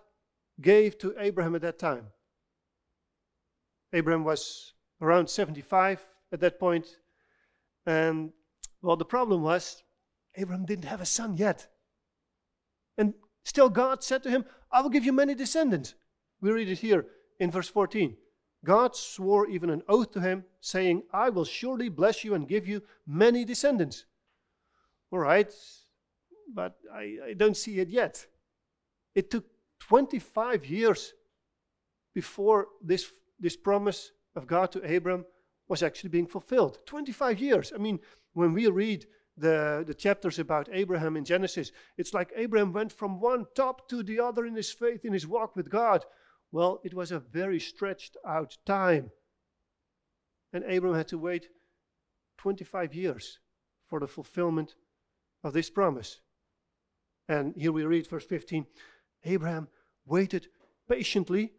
gave 0.61 0.99
to 0.99 1.15
Abraham 1.17 1.55
at 1.55 1.63
that 1.63 1.79
time. 1.79 2.05
Abraham 3.91 4.23
was 4.23 4.73
around 5.01 5.31
75 5.31 6.05
at 6.31 6.41
that 6.41 6.59
point, 6.59 6.85
and 7.87 8.33
well, 8.83 8.97
the 8.97 9.03
problem 9.03 9.41
was 9.41 9.81
Abraham 10.35 10.65
didn't 10.65 10.85
have 10.85 11.01
a 11.01 11.07
son 11.07 11.37
yet. 11.37 11.67
And 12.99 13.15
still, 13.43 13.69
God 13.69 14.03
said 14.03 14.23
to 14.23 14.29
him, 14.29 14.45
I 14.71 14.81
will 14.81 14.89
give 14.89 15.05
you 15.05 15.13
many 15.13 15.35
descendants. 15.35 15.95
We 16.41 16.51
read 16.51 16.69
it 16.69 16.79
here 16.79 17.05
in 17.39 17.51
verse 17.51 17.69
14. 17.69 18.15
God 18.63 18.95
swore 18.95 19.47
even 19.47 19.69
an 19.69 19.81
oath 19.87 20.11
to 20.11 20.21
him, 20.21 20.45
saying, 20.59 21.03
I 21.11 21.29
will 21.29 21.45
surely 21.45 21.89
bless 21.89 22.23
you 22.23 22.35
and 22.35 22.47
give 22.47 22.67
you 22.67 22.83
many 23.07 23.43
descendants. 23.43 24.05
All 25.11 25.19
right, 25.19 25.51
but 26.53 26.77
I, 26.93 27.17
I 27.29 27.33
don't 27.33 27.57
see 27.57 27.79
it 27.79 27.89
yet. 27.89 28.25
It 29.15 29.31
took 29.31 29.45
25 29.79 30.65
years 30.65 31.13
before 32.13 32.67
this, 32.81 33.11
this 33.39 33.57
promise 33.57 34.11
of 34.35 34.47
God 34.47 34.71
to 34.73 34.95
Abram 34.95 35.25
was 35.67 35.81
actually 35.81 36.09
being 36.09 36.27
fulfilled. 36.27 36.79
25 36.85 37.39
years. 37.39 37.73
I 37.73 37.77
mean, 37.77 37.99
when 38.33 38.53
we 38.53 38.67
read 38.67 39.05
the, 39.37 39.83
the 39.85 39.93
chapters 39.93 40.39
about 40.39 40.69
Abraham 40.71 41.17
in 41.17 41.25
Genesis, 41.25 41.71
it's 41.97 42.13
like 42.13 42.31
Abraham 42.35 42.73
went 42.73 42.91
from 42.91 43.19
one 43.19 43.45
top 43.55 43.87
to 43.89 44.03
the 44.03 44.19
other 44.19 44.45
in 44.45 44.55
his 44.55 44.71
faith, 44.71 45.05
in 45.05 45.13
his 45.13 45.27
walk 45.27 45.55
with 45.55 45.69
God. 45.69 46.05
Well, 46.51 46.81
it 46.83 46.93
was 46.93 47.11
a 47.11 47.19
very 47.19 47.59
stretched 47.59 48.17
out 48.27 48.57
time. 48.65 49.11
And 50.53 50.63
Abraham 50.67 50.97
had 50.97 51.07
to 51.09 51.17
wait 51.17 51.47
25 52.37 52.93
years 52.93 53.39
for 53.87 53.99
the 53.99 54.07
fulfillment 54.07 54.75
of 55.43 55.53
this 55.53 55.69
promise. 55.69 56.19
And 57.29 57.53
here 57.55 57.71
we 57.71 57.83
read 57.83 58.07
verse 58.07 58.25
15 58.25 58.65
Abraham 59.23 59.67
waited 60.05 60.47
patiently. 60.89 61.53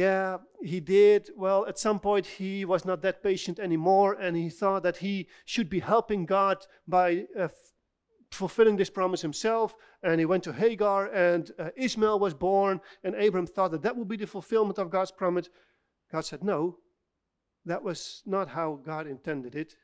Yeah, 0.00 0.38
he 0.62 0.80
did. 0.80 1.28
Well, 1.36 1.66
at 1.66 1.78
some 1.78 2.00
point, 2.00 2.26
he 2.26 2.64
was 2.64 2.86
not 2.86 3.02
that 3.02 3.22
patient 3.22 3.58
anymore, 3.58 4.14
and 4.14 4.34
he 4.34 4.48
thought 4.48 4.82
that 4.82 4.96
he 4.96 5.28
should 5.44 5.68
be 5.68 5.80
helping 5.80 6.24
God 6.24 6.56
by 6.88 7.26
uh, 7.38 7.42
f- 7.42 7.74
fulfilling 8.30 8.76
this 8.76 8.88
promise 8.88 9.20
himself. 9.20 9.76
And 10.02 10.18
he 10.18 10.24
went 10.24 10.42
to 10.44 10.54
Hagar, 10.54 11.08
and 11.08 11.50
uh, 11.58 11.68
Ishmael 11.76 12.18
was 12.18 12.32
born, 12.32 12.80
and 13.04 13.14
Abram 13.14 13.46
thought 13.46 13.72
that 13.72 13.82
that 13.82 13.94
would 13.94 14.08
be 14.08 14.16
the 14.16 14.26
fulfillment 14.26 14.78
of 14.78 14.88
God's 14.88 15.10
promise. 15.10 15.50
God 16.10 16.24
said, 16.24 16.42
No, 16.42 16.78
that 17.66 17.82
was 17.82 18.22
not 18.24 18.48
how 18.48 18.80
God 18.82 19.06
intended 19.06 19.54
it. 19.54 19.74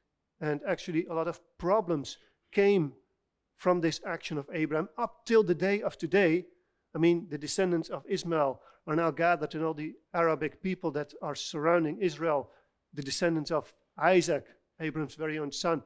And 0.41 0.63
actually, 0.67 1.05
a 1.05 1.13
lot 1.13 1.29
of 1.29 1.43
problems 1.59 2.17
came 2.53 2.95
from 3.55 3.83
this 3.83 4.01
action 4.07 4.39
of 4.39 4.49
Abraham 4.51 4.89
up 4.97 5.27
till 5.27 5.43
the 5.43 5.55
day 5.55 5.83
of 5.83 5.99
today. 5.99 6.47
I 6.95 6.99
mean, 6.99 7.27
the 7.29 7.37
descendants 7.37 7.91
of 7.91 8.03
Ishmael 8.09 8.63
are 8.87 8.97
now 8.97 9.11
gathered 9.11 9.55
in 9.55 9.65
all 9.65 9.75
the 9.75 9.95
Arabic 10.15 10.63
people 10.63 10.91
that 10.93 11.13
are 11.23 11.35
surrounding 11.35 11.99
Israel, 12.01 12.51
the 12.95 13.03
descendants 13.03 13.51
of 13.51 13.73
Isaac, 13.99 14.45
Abraham's 14.81 15.15
very 15.15 15.39
own 15.39 15.51
son. 15.51 15.83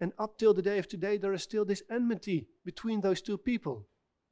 And 0.00 0.12
up 0.18 0.38
till 0.38 0.54
the 0.54 0.62
day 0.62 0.78
of 0.78 0.88
today, 0.88 1.16
there 1.16 1.32
is 1.32 1.42
still 1.42 1.64
this 1.64 1.82
enmity 1.90 2.48
between 2.64 3.00
those 3.00 3.22
two 3.22 3.38
people. 3.38 3.86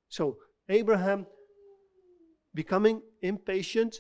So, 0.09 0.39
Abraham 0.69 1.27
becoming 2.55 3.03
impatient 3.23 3.97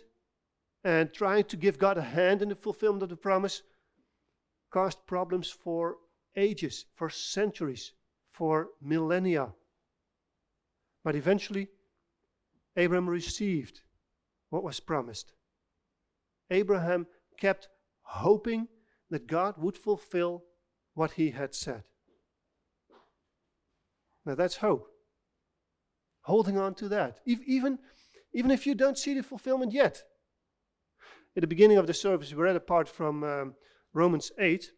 and 0.84 1.12
trying 1.12 1.44
to 1.44 1.56
give 1.56 1.78
God 1.78 1.96
a 1.98 2.02
hand 2.02 2.42
in 2.42 2.48
the 2.48 2.54
fulfillment 2.54 3.02
of 3.02 3.08
the 3.08 3.16
promise 3.16 3.62
caused 4.70 5.06
problems 5.06 5.50
for 5.50 5.96
ages, 6.36 6.86
for 6.94 7.10
centuries 7.10 7.92
for 8.32 8.68
millennia. 8.80 9.52
But 11.04 11.14
eventually, 11.14 11.68
Abraham 12.76 13.08
received 13.08 13.82
what 14.52 14.62
was 14.62 14.80
promised. 14.80 15.32
Abraham 16.50 17.06
kept 17.40 17.68
hoping 18.02 18.68
that 19.08 19.26
God 19.26 19.54
would 19.56 19.78
fulfill 19.78 20.44
what 20.92 21.12
he 21.12 21.30
had 21.30 21.54
said. 21.54 21.84
Now 24.26 24.34
that's 24.34 24.56
hope. 24.56 24.88
Holding 26.24 26.58
on 26.58 26.74
to 26.74 26.88
that. 26.90 27.20
Even, 27.24 27.78
even 28.34 28.50
if 28.50 28.66
you 28.66 28.74
don't 28.74 28.98
see 28.98 29.14
the 29.14 29.22
fulfillment 29.22 29.72
yet. 29.72 30.02
At 31.34 31.40
the 31.40 31.46
beginning 31.46 31.78
of 31.78 31.86
the 31.86 31.94
service, 31.94 32.34
we 32.34 32.42
read 32.42 32.54
a 32.54 32.60
part 32.60 32.90
from 32.90 33.24
um, 33.24 33.54
Romans 33.94 34.32
8. 34.38 34.70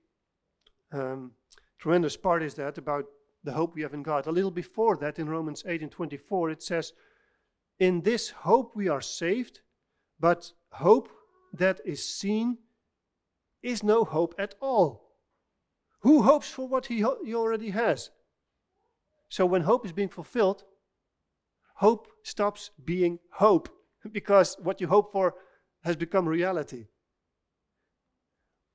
Um, 0.92 1.32
tremendous 1.80 2.16
part 2.16 2.44
is 2.44 2.54
that 2.54 2.78
about 2.78 3.06
the 3.42 3.52
hope 3.52 3.74
we 3.74 3.82
have 3.82 3.92
in 3.92 4.04
God. 4.04 4.28
A 4.28 4.32
little 4.32 4.52
before 4.52 4.96
that, 4.98 5.18
in 5.18 5.28
Romans 5.28 5.64
8 5.66 5.82
and 5.82 5.90
24, 5.90 6.50
it 6.50 6.62
says, 6.62 6.92
In 7.80 8.02
this 8.02 8.30
hope 8.30 8.76
we 8.76 8.88
are 8.88 9.00
saved, 9.00 9.58
but 10.24 10.52
hope 10.72 11.10
that 11.52 11.82
is 11.84 12.02
seen 12.02 12.56
is 13.62 13.82
no 13.82 14.04
hope 14.04 14.34
at 14.38 14.54
all. 14.58 15.18
Who 16.00 16.22
hopes 16.22 16.48
for 16.48 16.66
what 16.66 16.86
he, 16.86 17.00
ho- 17.00 17.18
he 17.22 17.34
already 17.34 17.68
has? 17.72 18.08
So 19.28 19.44
when 19.44 19.60
hope 19.60 19.84
is 19.84 19.92
being 19.92 20.08
fulfilled, 20.08 20.64
hope 21.74 22.08
stops 22.22 22.70
being 22.82 23.18
hope 23.32 23.68
because 24.12 24.56
what 24.62 24.80
you 24.80 24.86
hope 24.86 25.12
for 25.12 25.34
has 25.82 25.94
become 25.94 26.26
reality. 26.26 26.86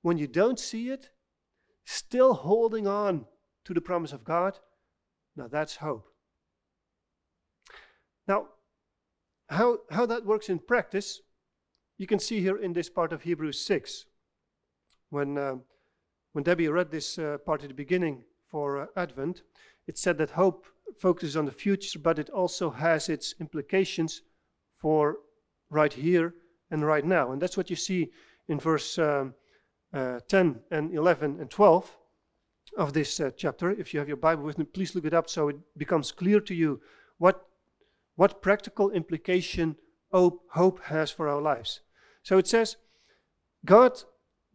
When 0.03 0.19
you 0.19 0.27
don't 0.27 0.59
see 0.59 0.91
it, 0.91 1.09
still 1.83 2.35
holding 2.35 2.85
on 2.85 3.25
to 3.65 3.73
the 3.73 3.81
promise 3.81 4.13
of 4.13 4.23
God. 4.23 4.59
Now 5.35 5.47
that's 5.47 5.77
hope. 5.77 6.09
Now, 8.27 8.49
how, 9.47 9.79
how 9.89 10.05
that 10.05 10.27
works 10.27 10.47
in 10.47 10.59
practice, 10.59 11.21
you 11.99 12.07
can 12.07 12.17
see 12.17 12.39
here 12.39 12.57
in 12.57 12.71
this 12.71 12.89
part 12.89 13.11
of 13.11 13.21
Hebrews 13.21 13.59
6. 13.59 14.05
When, 15.09 15.37
uh, 15.37 15.55
when 16.31 16.45
Debbie 16.45 16.69
read 16.69 16.89
this 16.89 17.19
uh, 17.19 17.37
part 17.45 17.61
at 17.61 17.67
the 17.67 17.73
beginning 17.73 18.23
for 18.49 18.81
uh, 18.81 18.85
Advent, 18.95 19.43
it 19.85 19.97
said 19.97 20.17
that 20.17 20.31
hope 20.31 20.65
focuses 20.97 21.35
on 21.35 21.45
the 21.45 21.51
future, 21.51 21.99
but 21.99 22.17
it 22.17 22.29
also 22.29 22.69
has 22.69 23.09
its 23.09 23.35
implications 23.41 24.21
for 24.77 25.17
right 25.69 25.91
here 25.91 26.33
and 26.71 26.85
right 26.85 27.03
now. 27.03 27.33
And 27.33 27.41
that's 27.41 27.57
what 27.57 27.69
you 27.69 27.75
see 27.75 28.11
in 28.47 28.59
verse 28.59 28.97
um, 28.97 29.33
uh, 29.93 30.21
10 30.29 30.61
and 30.71 30.95
11 30.95 31.41
and 31.41 31.49
12 31.49 31.97
of 32.77 32.93
this 32.93 33.19
uh, 33.19 33.31
chapter. 33.35 33.71
If 33.71 33.93
you 33.93 33.99
have 33.99 34.07
your 34.07 34.17
Bible 34.17 34.43
with 34.43 34.57
me, 34.57 34.63
please 34.63 34.95
look 34.95 35.05
it 35.05 35.13
up 35.13 35.29
so 35.29 35.49
it 35.49 35.57
becomes 35.77 36.13
clear 36.13 36.39
to 36.39 36.55
you 36.55 36.79
what, 37.17 37.45
what 38.15 38.41
practical 38.41 38.89
implication 38.91 39.75
hope, 40.13 40.43
hope 40.51 40.81
has 40.85 41.11
for 41.11 41.27
our 41.27 41.41
lives. 41.41 41.81
So 42.29 42.37
it 42.37 42.45
says, 42.45 42.77
God 43.65 44.03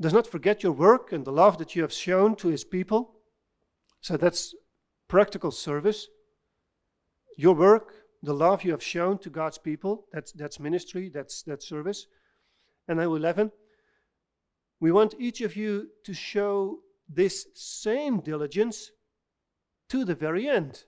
does 0.01 0.13
not 0.13 0.29
forget 0.29 0.63
your 0.63 0.71
work 0.71 1.11
and 1.11 1.25
the 1.25 1.33
love 1.33 1.59
that 1.59 1.75
you 1.75 1.83
have 1.83 1.93
shown 1.93 2.37
to 2.37 2.47
his 2.47 2.63
people. 2.63 3.17
So 4.01 4.17
that's 4.17 4.55
practical 5.09 5.51
service. 5.51 6.07
Your 7.37 7.57
work, 7.57 7.93
the 8.23 8.33
love 8.33 8.63
you 8.63 8.71
have 8.71 8.83
shown 8.83 9.19
to 9.19 9.29
God's 9.29 9.59
people, 9.59 10.07
that's, 10.13 10.31
that's 10.31 10.61
ministry, 10.61 11.11
that's, 11.13 11.43
that's 11.43 11.69
service. 11.69 12.07
And 12.87 13.01
now 13.01 13.13
11, 13.13 13.51
we 14.79 14.93
want 14.93 15.17
each 15.19 15.41
of 15.41 15.57
you 15.57 15.89
to 16.05 16.15
show 16.15 16.79
this 17.09 17.49
same 17.57 18.21
diligence 18.21 18.93
to 19.89 20.05
the 20.05 20.15
very 20.15 20.49
end, 20.49 20.85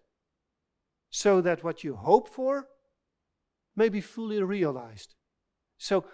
so 1.10 1.40
that 1.40 1.64
what 1.64 1.82
you 1.82 1.96
hope 1.96 2.28
for 2.28 2.68
may 3.74 3.88
be 3.88 4.00
fully 4.00 4.40
realized. 4.40 5.16
So, 5.78 6.04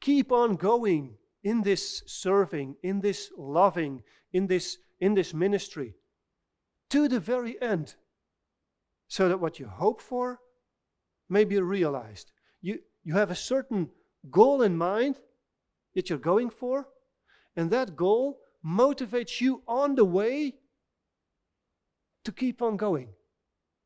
keep 0.00 0.32
on 0.32 0.56
going 0.56 1.16
in 1.42 1.62
this 1.62 2.02
serving, 2.06 2.76
in 2.82 3.00
this 3.00 3.30
loving, 3.36 4.02
in 4.32 4.46
this, 4.46 4.78
in 5.00 5.14
this 5.14 5.32
ministry 5.32 5.94
to 6.90 7.08
the 7.08 7.20
very 7.20 7.60
end, 7.60 7.94
so 9.08 9.28
that 9.28 9.40
what 9.40 9.58
you 9.58 9.66
hope 9.66 10.00
for 10.00 10.40
may 11.28 11.44
be 11.44 11.60
realized. 11.60 12.32
You, 12.60 12.80
you 13.04 13.14
have 13.14 13.30
a 13.30 13.36
certain 13.36 13.90
goal 14.30 14.62
in 14.62 14.76
mind 14.76 15.16
that 15.94 16.08
you're 16.08 16.18
going 16.18 16.50
for, 16.50 16.88
and 17.56 17.70
that 17.70 17.96
goal 17.96 18.38
motivates 18.64 19.40
you 19.40 19.62
on 19.66 19.94
the 19.94 20.04
way 20.04 20.54
to 22.24 22.32
keep 22.32 22.62
on 22.62 22.76
going, 22.76 23.08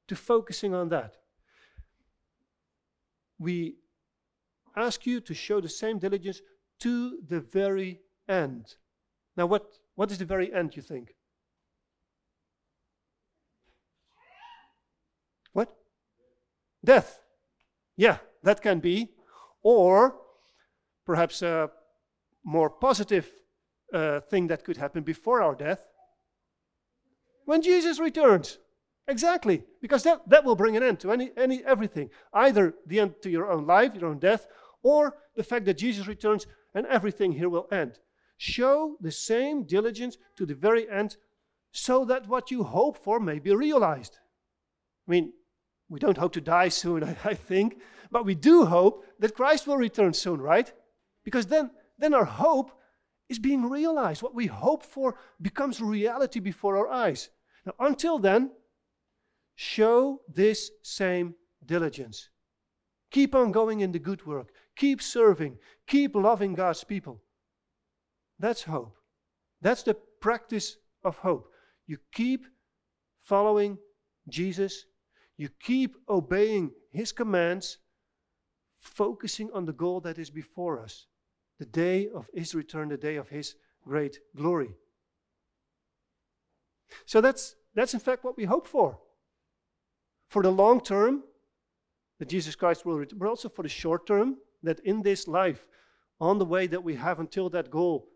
to 0.08 0.16
focusing 0.16 0.74
on 0.74 0.88
that. 0.88 1.16
We 3.38 3.76
ask 4.76 5.06
you 5.06 5.20
to 5.20 5.34
show 5.34 5.60
the 5.60 5.68
same 5.68 5.98
diligence 5.98 6.40
to 6.80 7.18
the 7.28 7.40
very 7.40 8.00
end. 8.28 8.74
Now, 9.36 9.46
what, 9.46 9.66
what 9.94 10.10
is 10.10 10.18
the 10.18 10.24
very 10.24 10.52
end, 10.52 10.76
you 10.76 10.82
think? 10.82 11.14
What? 15.52 15.74
Death. 16.84 17.20
Yeah, 17.96 18.18
that 18.42 18.62
can 18.62 18.80
be. 18.80 19.10
Or 19.62 20.16
perhaps 21.06 21.42
a 21.42 21.70
more 22.44 22.70
positive 22.70 23.30
uh, 23.92 24.20
thing 24.20 24.48
that 24.48 24.64
could 24.64 24.76
happen 24.76 25.02
before 25.02 25.42
our 25.42 25.54
death 25.54 25.86
when 27.44 27.62
Jesus 27.62 27.98
returns. 27.98 28.58
Exactly, 29.08 29.64
because 29.80 30.04
that, 30.04 30.28
that 30.28 30.44
will 30.44 30.54
bring 30.54 30.76
an 30.76 30.82
end 30.82 31.00
to 31.00 31.10
any, 31.10 31.32
any 31.36 31.64
everything. 31.64 32.08
Either 32.32 32.74
the 32.86 33.00
end 33.00 33.14
to 33.22 33.30
your 33.30 33.50
own 33.50 33.66
life, 33.66 33.94
your 33.94 34.06
own 34.06 34.18
death, 34.18 34.46
or 34.82 35.16
the 35.34 35.42
fact 35.42 35.64
that 35.64 35.78
Jesus 35.78 36.06
returns 36.06 36.46
and 36.74 36.86
everything 36.86 37.32
here 37.32 37.48
will 37.48 37.68
end. 37.72 37.98
Show 38.36 38.96
the 39.00 39.10
same 39.10 39.64
diligence 39.64 40.18
to 40.36 40.46
the 40.46 40.54
very 40.54 40.88
end 40.88 41.16
so 41.72 42.04
that 42.04 42.28
what 42.28 42.50
you 42.50 42.62
hope 42.62 42.96
for 42.96 43.18
may 43.18 43.38
be 43.38 43.54
realized. 43.54 44.18
I 45.06 45.10
mean, 45.10 45.32
we 45.88 45.98
don't 45.98 46.18
hope 46.18 46.32
to 46.34 46.40
die 46.40 46.68
soon, 46.68 47.02
I 47.24 47.34
think, 47.34 47.80
but 48.10 48.24
we 48.24 48.34
do 48.34 48.66
hope 48.66 49.04
that 49.18 49.34
Christ 49.34 49.66
will 49.66 49.76
return 49.76 50.12
soon, 50.12 50.40
right? 50.40 50.72
Because 51.24 51.46
then, 51.46 51.70
then 51.98 52.14
our 52.14 52.24
hope 52.24 52.72
is 53.28 53.38
being 53.38 53.68
realized. 53.68 54.22
What 54.22 54.34
we 54.34 54.46
hope 54.46 54.82
for 54.82 55.16
becomes 55.40 55.80
reality 55.80 56.40
before 56.40 56.76
our 56.76 56.88
eyes. 56.88 57.30
Now, 57.64 57.74
until 57.78 58.18
then, 58.18 58.50
show 59.62 60.20
this 60.28 60.72
same 60.82 61.34
diligence. 61.64 62.28
Keep 63.12 63.34
on 63.36 63.52
going 63.52 63.80
in 63.80 63.92
the 63.92 63.98
good 63.98 64.26
work. 64.26 64.48
Keep 64.76 65.00
serving. 65.00 65.56
Keep 65.86 66.16
loving 66.16 66.54
God's 66.54 66.82
people. 66.82 67.22
That's 68.40 68.64
hope. 68.64 68.96
That's 69.60 69.84
the 69.84 69.94
practice 70.20 70.76
of 71.04 71.16
hope. 71.18 71.48
You 71.86 71.98
keep 72.12 72.44
following 73.22 73.78
Jesus, 74.28 74.84
you 75.36 75.48
keep 75.62 75.94
obeying 76.08 76.72
his 76.90 77.12
commands, 77.12 77.78
focusing 78.80 79.48
on 79.54 79.64
the 79.64 79.72
goal 79.72 80.00
that 80.00 80.18
is 80.18 80.30
before 80.30 80.80
us 80.80 81.06
the 81.60 81.66
day 81.66 82.08
of 82.08 82.26
his 82.34 82.54
return, 82.54 82.88
the 82.88 82.96
day 82.96 83.14
of 83.14 83.28
his 83.28 83.54
great 83.84 84.18
glory. 84.34 84.74
So 87.06 87.20
that's, 87.20 87.54
that's 87.74 87.94
in 87.94 88.00
fact 88.00 88.24
what 88.24 88.36
we 88.36 88.44
hope 88.44 88.66
for. 88.66 88.98
For 90.32 90.42
the 90.42 90.50
long 90.50 90.80
term, 90.80 91.24
that 92.18 92.30
Jesus 92.30 92.56
Christ 92.56 92.86
will 92.86 92.98
return, 92.98 93.18
but 93.18 93.28
also 93.28 93.50
for 93.50 93.62
the 93.62 93.68
short 93.68 94.06
term, 94.06 94.38
that 94.62 94.80
in 94.80 95.02
this 95.02 95.28
life, 95.28 95.66
on 96.22 96.38
the 96.38 96.46
way 96.46 96.66
that 96.68 96.82
we 96.82 96.94
have 96.94 97.20
until 97.20 97.50
that 97.50 97.70
goal, 97.70 98.08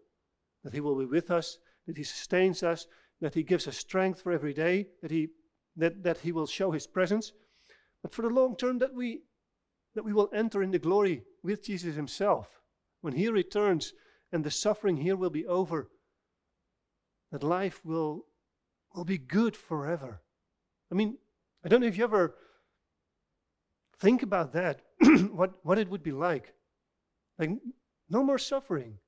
that 0.65 0.73
He 0.73 0.81
will 0.81 0.99
be 0.99 1.05
with 1.05 1.31
us, 1.31 1.59
that 1.87 1.99
He 1.99 2.05
sustains 2.05 2.63
us, 2.63 2.87
that 3.21 3.35
He 3.35 3.43
gives 3.43 3.69
us 3.69 3.77
strength 3.77 4.23
for 4.23 4.33
every 4.33 4.55
day, 4.55 4.87
that 5.03 5.11
He 5.11 5.29
that, 5.77 6.03
that 6.05 6.17
He 6.17 6.33
will 6.33 6.47
show 6.47 6.71
His 6.71 6.87
presence. 6.87 7.33
But 8.01 8.15
for 8.15 8.23
the 8.23 8.31
long 8.31 8.57
term, 8.57 8.79
that 8.79 8.95
we 8.95 9.21
that 9.95 10.05
we 10.07 10.15
will 10.15 10.31
enter 10.33 10.63
in 10.63 10.71
the 10.71 10.79
glory 10.79 11.23
with 11.43 11.67
Jesus 11.67 11.97
Himself. 11.97 12.49
When 13.03 13.13
He 13.13 13.29
returns 13.29 13.93
and 14.33 14.43
the 14.43 14.51
suffering 14.51 14.97
here 14.97 15.17
will 15.17 15.29
be 15.29 15.45
over, 15.45 15.91
that 17.31 17.43
life 17.43 17.85
will, 17.85 18.25
will 18.95 19.05
be 19.05 19.19
good 19.19 19.55
forever. 19.55 20.23
I 20.91 20.95
mean, 20.95 21.19
I 21.67 21.69
don't 21.69 21.81
know 21.81 21.89
if 21.89 21.99
you 21.99 22.05
ever 22.05 22.37
think 23.99 24.23
about 24.23 24.53
that, 24.53 24.83
what, 25.33 25.55
what 25.65 25.79
it 25.79 25.91
would 25.91 26.05
be 26.05 26.13
like. 26.13 26.55
Like, 27.41 27.51
no 28.09 28.23
more 28.23 28.39
suffering, 28.39 28.99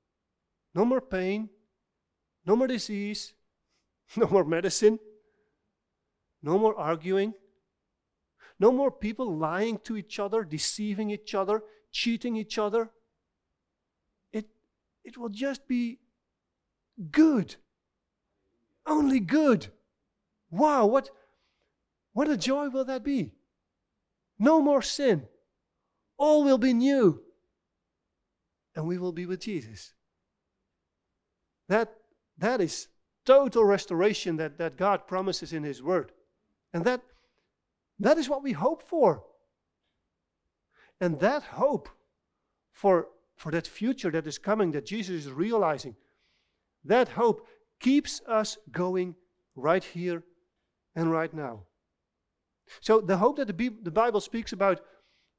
no 0.75 0.83
more 0.83 0.99
pain, 0.99 1.47
no 2.45 2.57
more 2.57 2.67
disease, 2.67 3.33
no 4.17 4.27
more 4.27 4.43
medicine, 4.43 4.99
no 6.43 6.59
more 6.59 6.77
arguing, 6.77 7.33
no 8.59 8.73
more 8.73 8.91
people 8.91 9.37
lying 9.37 9.77
to 9.85 9.95
each 9.95 10.19
other, 10.19 10.43
deceiving 10.43 11.11
each 11.11 11.33
other, 11.33 11.63
cheating 11.93 12.35
each 12.35 12.57
other. 12.57 12.89
It, 14.33 14.47
it 15.05 15.17
will 15.17 15.29
just 15.29 15.65
be 15.65 15.99
good. 17.09 17.55
Only 18.85 19.21
good. 19.21 19.67
Wow, 20.51 20.87
what, 20.87 21.09
what 22.13 22.29
a 22.29 22.37
joy 22.37 22.69
will 22.69 22.85
that 22.85 23.03
be? 23.03 23.33
No 24.37 24.61
more 24.61 24.81
sin. 24.81 25.27
All 26.17 26.43
will 26.43 26.57
be 26.57 26.73
new. 26.73 27.21
And 28.75 28.87
we 28.87 28.97
will 28.97 29.11
be 29.11 29.25
with 29.25 29.41
Jesus. 29.41 29.93
That, 31.67 31.93
that 32.37 32.61
is 32.61 32.87
total 33.25 33.63
restoration 33.63 34.37
that, 34.37 34.57
that 34.57 34.77
God 34.77 35.07
promises 35.07 35.53
in 35.53 35.63
His 35.63 35.83
Word. 35.83 36.11
And 36.73 36.83
that, 36.85 37.01
that 37.99 38.17
is 38.17 38.29
what 38.29 38.43
we 38.43 38.53
hope 38.53 38.81
for. 38.81 39.23
And 41.01 41.19
that 41.19 41.43
hope 41.43 41.89
for, 42.71 43.07
for 43.35 43.51
that 43.51 43.67
future 43.67 44.11
that 44.11 44.27
is 44.27 44.37
coming, 44.37 44.71
that 44.71 44.85
Jesus 44.85 45.25
is 45.25 45.31
realizing, 45.31 45.95
that 46.83 47.09
hope 47.09 47.47
keeps 47.79 48.21
us 48.27 48.57
going 48.71 49.15
right 49.55 49.83
here 49.83 50.23
and 50.95 51.11
right 51.11 51.33
now. 51.33 51.63
So 52.81 53.01
the 53.01 53.17
hope 53.17 53.37
that 53.37 53.47
the, 53.47 53.69
the 53.81 53.91
Bible 53.91 54.21
speaks 54.21 54.53
about 54.53 54.81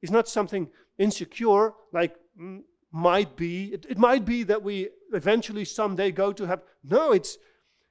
is 0.01 0.11
not 0.11 0.27
something 0.27 0.69
insecure, 0.97 1.73
like 1.93 2.15
mm, 2.39 2.61
might 2.91 3.35
be. 3.35 3.73
It, 3.73 3.85
it 3.89 3.97
might 3.97 4.25
be 4.25 4.43
that 4.43 4.63
we 4.63 4.89
eventually 5.13 5.65
someday 5.65 6.11
go 6.11 6.33
to 6.33 6.45
have. 6.45 6.61
No, 6.83 7.11
it's 7.11 7.37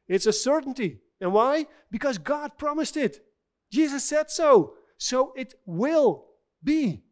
it's 0.08 0.26
a 0.26 0.32
certainty. 0.32 0.98
And 1.20 1.32
why? 1.32 1.66
Because 1.90 2.18
God 2.18 2.58
promised 2.58 2.96
it. 2.96 3.24
Jesus 3.70 4.04
said 4.04 4.30
so. 4.30 4.74
So 4.98 5.32
it 5.36 5.54
will 5.64 6.26
be. 6.62 7.02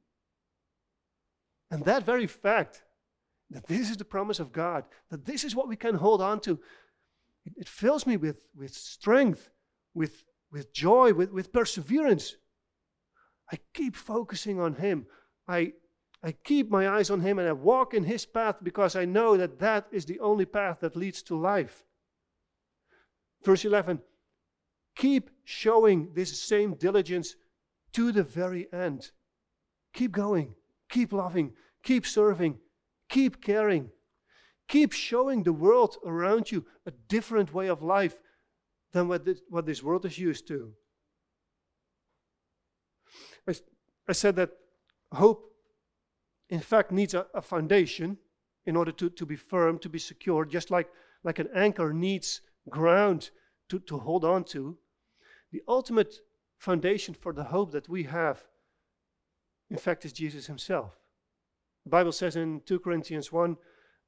And 1.71 1.85
that 1.85 2.05
very 2.05 2.27
fact, 2.27 2.83
that 3.51 3.67
this 3.67 3.91
is 3.91 3.97
the 3.97 4.05
promise 4.05 4.41
of 4.41 4.53
God, 4.53 4.85
that 5.11 5.25
this 5.25 5.45
is 5.45 5.55
what 5.55 5.69
we 5.69 5.77
can 5.77 5.95
hold 5.95 6.21
on 6.21 6.41
to, 6.41 6.59
it, 7.45 7.53
it 7.57 7.69
fills 7.69 8.07
me 8.07 8.17
with, 8.17 8.37
with 8.57 8.75
strength, 8.75 9.49
with, 9.95 10.25
with 10.51 10.73
joy, 10.73 11.13
with, 11.13 11.33
with 11.33 11.53
perseverance. 11.53 12.37
I 13.53 13.59
keep 13.75 13.97
focusing 13.97 14.61
on 14.61 14.75
Him. 14.75 15.07
I, 15.47 15.73
I 16.23 16.33
keep 16.33 16.71
my 16.71 16.89
eyes 16.89 17.11
on 17.11 17.21
Him 17.21 17.39
and 17.39 17.49
I 17.49 17.53
walk 17.53 17.95
in 17.95 18.05
His 18.05 18.27
path 18.27 18.57
because 18.63 18.97
I 18.97 19.05
know 19.05 19.37
that 19.37 19.59
that 19.61 19.87
is 19.91 20.05
the 20.05 20.21
only 20.21 20.45
path 20.45 20.81
that 20.81 20.97
leads 20.97 21.23
to 21.25 21.37
life. 21.39 21.85
Verse 23.45 23.65
11 23.65 24.01
Keep 24.97 25.31
showing 25.45 26.11
this 26.15 26.43
same 26.43 26.75
diligence 26.75 27.37
to 27.93 28.13
the 28.13 28.23
very 28.23 28.67
end. 28.73 29.11
Keep 29.95 30.13
going, 30.13 30.55
keep 30.91 31.13
loving, 31.13 31.53
keep 31.83 32.05
serving, 32.07 32.59
keep 33.09 33.43
caring. 33.43 33.91
Keep 34.69 34.93
showing 34.93 35.43
the 35.43 35.53
world 35.53 35.97
around 36.05 36.53
you 36.53 36.67
a 36.85 36.91
different 37.09 37.55
way 37.55 37.69
of 37.69 37.83
life 37.83 38.17
than 38.93 39.09
what 39.09 39.25
this, 39.25 39.41
what 39.49 39.67
this 39.67 39.83
world 39.83 40.05
is 40.05 40.19
used 40.19 40.47
to. 40.49 40.73
I, 43.47 43.55
I 44.09 44.13
said 44.13 44.37
that 44.37 44.51
hope, 45.13 45.53
in 46.49 46.61
fact, 46.61 46.93
needs 46.93 47.15
a, 47.15 47.27
a 47.35 47.43
foundation 47.43 48.19
in 48.67 48.77
order 48.77 48.93
to, 48.93 49.11
to 49.11 49.27
be 49.27 49.37
firm, 49.37 49.79
to 49.79 49.89
be 49.89 49.99
secure, 49.99 50.45
just 50.45 50.71
like, 50.71 50.89
like 51.25 51.39
an 51.39 51.49
anchor 51.55 51.93
needs 51.93 52.41
ground 52.69 53.31
to, 53.69 53.79
to 53.81 53.99
hold 53.99 54.25
on 54.25 54.45
to. 54.45 54.77
The 55.53 55.63
ultimate 55.67 56.17
foundation 56.59 57.15
for 57.15 57.33
the 57.33 57.45
hope 57.45 57.73
that 57.73 57.89
we 57.89 58.05
have, 58.05 58.43
in 59.71 59.79
fact, 59.79 60.05
is 60.05 60.13
Jesus 60.13 60.47
Himself. 60.47 60.99
The 61.85 61.91
Bible 61.91 62.13
says 62.13 62.37
in 62.37 62.61
2 62.67 62.81
Corinthians 62.81 63.33
1 63.33 63.57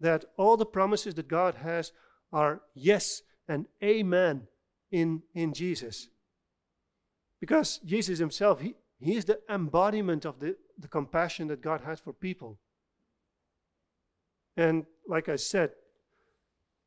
that 0.00 0.24
all 0.36 0.56
the 0.56 0.66
promises 0.66 1.14
that 1.14 1.28
God 1.28 1.54
has 1.56 1.92
are 2.32 2.62
yes 2.74 3.22
and 3.48 3.66
amen 3.82 4.46
in, 4.90 5.22
in 5.34 5.52
Jesus. 5.52 6.08
Because 7.40 7.78
Jesus 7.78 8.18
himself, 8.18 8.60
he, 8.60 8.74
he 8.98 9.16
is 9.16 9.24
the 9.24 9.40
embodiment 9.48 10.24
of 10.24 10.38
the, 10.40 10.56
the 10.78 10.88
compassion 10.88 11.48
that 11.48 11.62
God 11.62 11.80
has 11.82 12.00
for 12.00 12.12
people. 12.12 12.58
And 14.56 14.84
like 15.08 15.28
I 15.28 15.36
said, 15.36 15.70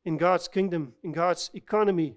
in 0.04 0.16
God's 0.16 0.48
kingdom, 0.48 0.92
in 1.02 1.12
God's 1.12 1.50
economy, 1.54 2.16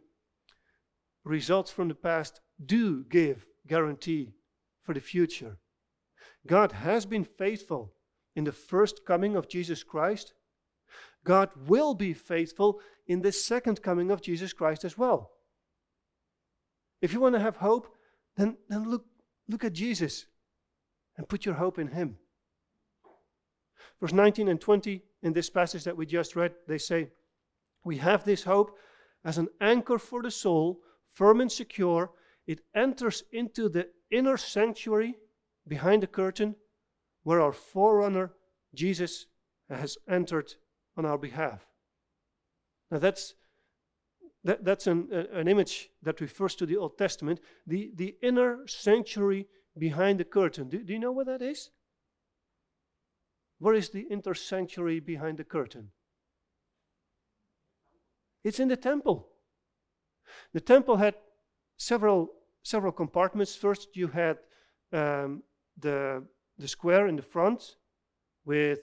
results 1.23 1.71
from 1.71 1.87
the 1.87 1.95
past 1.95 2.41
do 2.63 3.03
give 3.05 3.45
guarantee 3.65 4.33
for 4.83 4.93
the 4.93 5.01
future. 5.01 5.57
God 6.45 6.71
has 6.71 7.05
been 7.05 7.23
faithful 7.23 7.93
in 8.35 8.43
the 8.43 8.51
first 8.51 9.05
coming 9.05 9.35
of 9.35 9.49
Jesus 9.49 9.83
Christ. 9.83 10.33
God 11.23 11.49
will 11.67 11.93
be 11.93 12.13
faithful 12.13 12.79
in 13.07 13.21
the 13.21 13.31
second 13.31 13.81
coming 13.81 14.11
of 14.11 14.21
Jesus 14.21 14.53
Christ 14.53 14.85
as 14.85 14.97
well. 14.97 15.31
If 17.01 17.13
you 17.13 17.19
want 17.19 17.35
to 17.35 17.41
have 17.41 17.57
hope, 17.57 17.93
then, 18.35 18.57
then 18.69 18.89
look, 18.89 19.05
look 19.47 19.63
at 19.63 19.73
Jesus 19.73 20.25
and 21.17 21.27
put 21.27 21.45
your 21.45 21.55
hope 21.55 21.79
in 21.79 21.87
Him. 21.87 22.17
Verse 23.99 24.13
19 24.13 24.47
and 24.47 24.61
20 24.61 25.01
in 25.23 25.33
this 25.33 25.49
passage 25.49 25.83
that 25.83 25.97
we 25.97 26.05
just 26.05 26.35
read, 26.35 26.53
they 26.67 26.77
say, 26.77 27.09
We 27.83 27.97
have 27.97 28.23
this 28.23 28.43
hope 28.43 28.77
as 29.25 29.37
an 29.37 29.47
anchor 29.59 29.97
for 29.97 30.21
the 30.21 30.31
soul, 30.31 30.81
firm 31.13 31.41
and 31.41 31.51
secure. 31.51 32.11
It 32.45 32.61
enters 32.75 33.23
into 33.31 33.69
the 33.69 33.89
inner 34.11 34.37
sanctuary 34.37 35.15
behind 35.67 36.03
the 36.03 36.07
curtain 36.07 36.55
where 37.23 37.41
our 37.41 37.51
forerunner, 37.51 38.31
Jesus, 38.73 39.25
has 39.69 39.97
entered 40.07 40.53
on 40.95 41.05
our 41.05 41.17
behalf. 41.17 41.65
Now 42.89 42.99
that's 42.99 43.33
that, 44.47 44.63
that's 44.63 44.87
an, 44.87 45.09
an 45.33 45.49
image 45.49 45.89
that 46.03 46.21
refers 46.21 46.55
to 46.55 46.65
the 46.65 46.77
Old 46.77 46.97
Testament, 46.97 47.41
the, 47.65 47.91
the 47.95 48.15
inner 48.21 48.65
sanctuary 48.65 49.45
behind 49.77 50.21
the 50.21 50.23
curtain. 50.23 50.69
Do, 50.69 50.81
do 50.81 50.93
you 50.93 50.99
know 50.99 51.11
what 51.11 51.25
that 51.25 51.41
is? 51.41 51.69
Where 53.59 53.73
is 53.73 53.89
the 53.89 54.07
inner 54.09 54.33
sanctuary 54.33 55.01
behind 55.01 55.37
the 55.37 55.43
curtain? 55.43 55.91
It's 58.41 58.61
in 58.61 58.69
the 58.69 58.77
temple. 58.77 59.27
The 60.53 60.61
temple 60.61 60.95
had 60.95 61.15
several 61.75 62.29
several 62.63 62.93
compartments. 62.93 63.55
First, 63.55 63.97
you 63.97 64.07
had 64.07 64.37
um, 64.93 65.43
the 65.77 66.23
the 66.57 66.67
square 66.69 67.07
in 67.07 67.17
the 67.17 67.21
front 67.21 67.75
with 68.45 68.79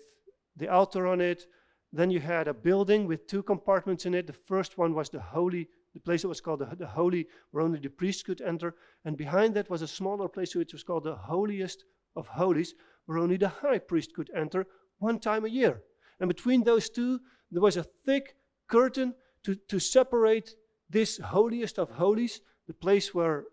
the 0.57 0.69
altar 0.69 1.07
on 1.07 1.23
it. 1.23 1.47
Then 1.95 2.11
you 2.11 2.19
had 2.19 2.49
a 2.49 2.55
building 2.55 3.07
with 3.07 3.29
two 3.29 3.45
compartments 3.45 4.05
in 4.05 4.15
it. 4.15 4.27
The 4.27 4.33
first 4.33 4.77
one 4.77 4.95
was 4.95 5.11
the 5.11 5.21
holy, 5.21 5.69
the 5.93 6.01
place 6.01 6.23
that 6.23 6.29
was 6.29 6.41
called 6.41 6.59
the, 6.59 6.75
the 6.75 6.89
holy, 6.89 7.29
where 7.53 7.63
only 7.63 7.79
the 7.79 7.89
priest 7.89 8.25
could 8.25 8.41
enter. 8.41 8.75
And 9.05 9.17
behind 9.17 9.55
that 9.55 9.71
was 9.71 9.81
a 9.81 9.87
smaller 9.87 10.27
place 10.27 10.57
which 10.57 10.73
was 10.73 10.83
called 10.83 11.05
the 11.05 11.15
holiest 11.15 11.85
of 12.17 12.27
holies, 12.27 12.75
where 13.07 13.19
only 13.19 13.37
the 13.37 13.49
high 13.49 13.79
priest 13.79 14.13
could 14.13 14.29
enter 14.35 14.67
one 14.99 15.21
time 15.21 15.45
a 15.45 15.49
year. 15.49 15.83
And 16.19 16.27
between 16.27 16.65
those 16.65 16.91
two, 16.91 17.21
there 17.53 17.63
was 17.63 17.77
a 17.77 17.87
thick 18.05 18.35
curtain 18.67 19.15
to, 19.45 19.55
to 19.55 19.79
separate 19.79 20.57
this 20.91 21.19
holiest 21.19 21.79
of 21.79 21.91
holies, 21.91 22.41
the 22.67 22.75
place 22.75 23.15
where, 23.15 23.45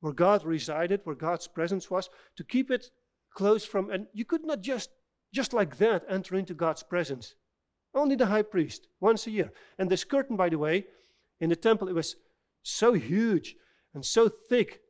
where 0.00 0.14
God 0.14 0.42
resided, 0.46 1.02
where 1.04 1.16
God's 1.16 1.48
presence 1.48 1.90
was, 1.90 2.08
to 2.36 2.44
keep 2.44 2.70
it 2.70 2.90
close 3.34 3.66
from, 3.66 3.90
and 3.90 4.06
you 4.14 4.24
could 4.24 4.46
not 4.46 4.62
just, 4.62 4.88
just 5.34 5.52
like 5.52 5.76
that 5.76 6.04
enter 6.08 6.34
into 6.34 6.54
God's 6.54 6.82
presence. 6.82 7.34
Only 7.94 8.16
the 8.16 8.26
high 8.26 8.42
priest, 8.42 8.88
once 9.00 9.26
a 9.26 9.30
year. 9.30 9.52
And 9.78 9.90
this 9.90 10.04
curtain, 10.04 10.36
by 10.36 10.48
the 10.48 10.58
way, 10.58 10.86
in 11.40 11.50
the 11.50 11.56
temple, 11.56 11.88
it 11.88 11.94
was 11.94 12.16
so 12.62 12.92
huge 12.92 13.56
and 13.94 14.04
so 14.04 14.28
thick. 14.28 14.80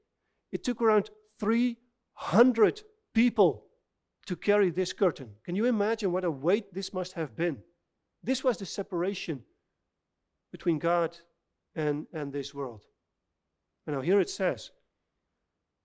It 0.52 0.64
took 0.64 0.82
around 0.82 1.10
300 1.38 2.82
people 3.14 3.64
to 4.26 4.36
carry 4.36 4.70
this 4.70 4.92
curtain. 4.92 5.30
Can 5.44 5.56
you 5.56 5.64
imagine 5.64 6.12
what 6.12 6.24
a 6.24 6.30
weight 6.30 6.74
this 6.74 6.92
must 6.92 7.14
have 7.14 7.34
been? 7.34 7.58
This 8.22 8.44
was 8.44 8.58
the 8.58 8.66
separation 8.66 9.44
between 10.52 10.78
God 10.78 11.16
and, 11.74 12.06
and 12.12 12.32
this 12.32 12.54
world. 12.54 12.84
And 13.86 13.96
now 13.96 14.02
here 14.02 14.20
it 14.20 14.28
says, 14.28 14.70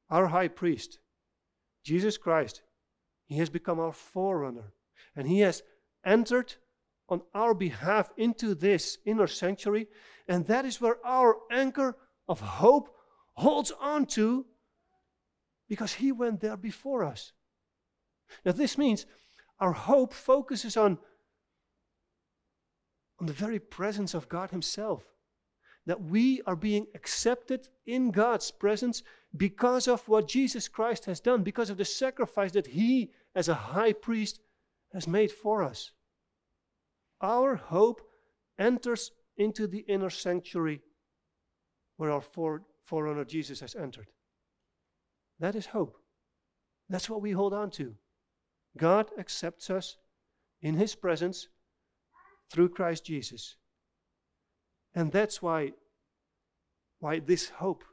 our 0.10 0.28
high 0.28 0.50
priest, 0.50 1.00
Jesus 1.84 2.18
Christ, 2.18 2.62
he 3.26 3.38
has 3.38 3.50
become 3.50 3.80
our 3.80 3.94
forerunner. 3.94 4.74
And 5.16 5.28
he 5.28 5.40
has 5.40 5.64
entered 6.06 6.56
on 7.10 7.22
our 7.34 7.54
behalf 7.54 8.10
into 8.18 8.56
this 8.56 8.98
inner 9.06 9.28
sanctuary. 9.28 9.88
And 10.28 10.46
that 10.48 10.66
is 10.66 10.82
where 10.82 10.98
our 11.06 11.38
anchor 11.52 11.96
of 12.28 12.40
hope 12.40 12.96
holds 13.34 13.72
on 13.80 14.06
to 14.08 14.46
because 15.68 15.94
he 15.94 16.12
went 16.12 16.42
there 16.42 16.58
before 16.58 17.04
us. 17.04 17.32
Now, 18.44 18.52
this 18.52 18.78
means 18.78 19.06
our 19.60 19.72
hope 19.72 20.14
focuses 20.14 20.78
on, 20.78 20.98
on 23.20 23.28
the 23.28 23.34
very 23.34 23.60
presence 23.60 24.14
of 24.14 24.30
God 24.30 24.52
Himself. 24.52 25.04
That 25.88 26.02
we 26.02 26.42
are 26.48 26.56
being 26.56 26.88
accepted 26.96 27.68
in 27.86 28.10
God's 28.10 28.50
presence 28.50 29.04
because 29.38 29.88
of 29.88 30.08
what 30.08 30.28
Jesus 30.28 30.68
Christ 30.68 31.06
has 31.06 31.20
done, 31.20 31.44
because 31.44 31.70
of 31.70 31.78
the 31.78 31.86
sacrifice 31.86 32.52
that 32.54 32.68
He, 32.68 33.12
as 33.36 33.50
a 33.50 33.54
high 33.54 33.94
priest, 33.94 34.40
has 34.94 35.08
made 35.08 35.32
for 35.32 35.62
us. 35.62 35.92
Our 37.22 37.56
hope 37.56 38.02
enters 38.58 39.12
into 39.38 39.68
the 39.68 39.86
inner 39.88 40.10
sanctuary 40.10 40.82
where 41.98 42.12
our 42.12 42.24
forerunner 42.86 43.26
Jesus 43.26 43.60
has 43.62 43.76
entered. 43.76 44.08
That 45.40 45.56
is 45.56 45.68
hope. 45.68 45.98
That's 46.90 47.10
what 47.10 47.22
we 47.22 47.32
hold 47.32 47.54
on 47.54 47.72
to. 47.72 47.96
God 48.78 49.10
accepts 49.18 49.70
us 49.70 49.98
in 50.62 50.76
His 50.76 50.96
presence 50.96 51.48
through 52.52 52.70
Christ 52.70 53.06
Jesus. 53.06 53.56
And 54.94 55.12
that's 55.12 55.42
why, 55.42 55.74
why 57.00 57.20
this 57.20 57.50
hope 57.50 57.84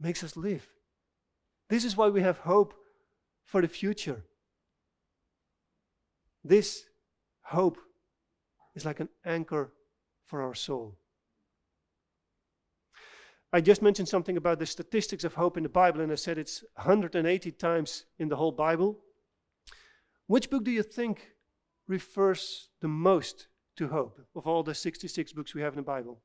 makes 0.00 0.22
us 0.22 0.36
live. 0.36 0.68
This 1.68 1.84
is 1.84 1.96
why 1.96 2.08
we 2.08 2.22
have 2.22 2.38
hope 2.38 2.74
for 3.44 3.60
the 3.60 3.68
future. 3.68 4.24
This 6.44 6.84
hope 7.42 7.78
is 8.78 8.84
like 8.84 9.00
an 9.00 9.08
anchor 9.24 9.72
for 10.24 10.40
our 10.40 10.54
soul. 10.54 10.96
I 13.52 13.60
just 13.60 13.82
mentioned 13.82 14.08
something 14.08 14.36
about 14.36 14.58
the 14.58 14.66
statistics 14.66 15.24
of 15.24 15.34
hope 15.34 15.56
in 15.56 15.62
the 15.62 15.68
Bible, 15.68 16.00
and 16.00 16.12
I 16.12 16.16
said 16.16 16.38
it's 16.38 16.64
180 16.74 17.50
times 17.52 18.04
in 18.18 18.28
the 18.28 18.36
whole 18.36 18.52
Bible. 18.52 18.98
Which 20.26 20.50
book 20.50 20.64
do 20.64 20.70
you 20.70 20.82
think 20.82 21.32
refers 21.86 22.68
the 22.80 22.88
most 22.88 23.48
to 23.76 23.88
hope 23.88 24.20
of 24.36 24.46
all 24.46 24.62
the 24.62 24.74
66 24.74 25.32
books 25.32 25.54
we 25.54 25.62
have 25.62 25.72
in 25.72 25.78
the 25.78 25.82
Bible? 25.82 26.20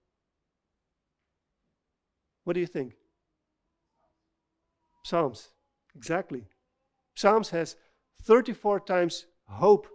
What 2.44 2.54
do 2.54 2.60
you 2.60 2.68
think? 2.68 2.94
Psalms. 5.04 5.50
Exactly. 5.96 6.44
Psalms 7.16 7.50
has 7.50 7.78
34 8.24 8.82
times 8.82 9.26
hope 9.48 9.88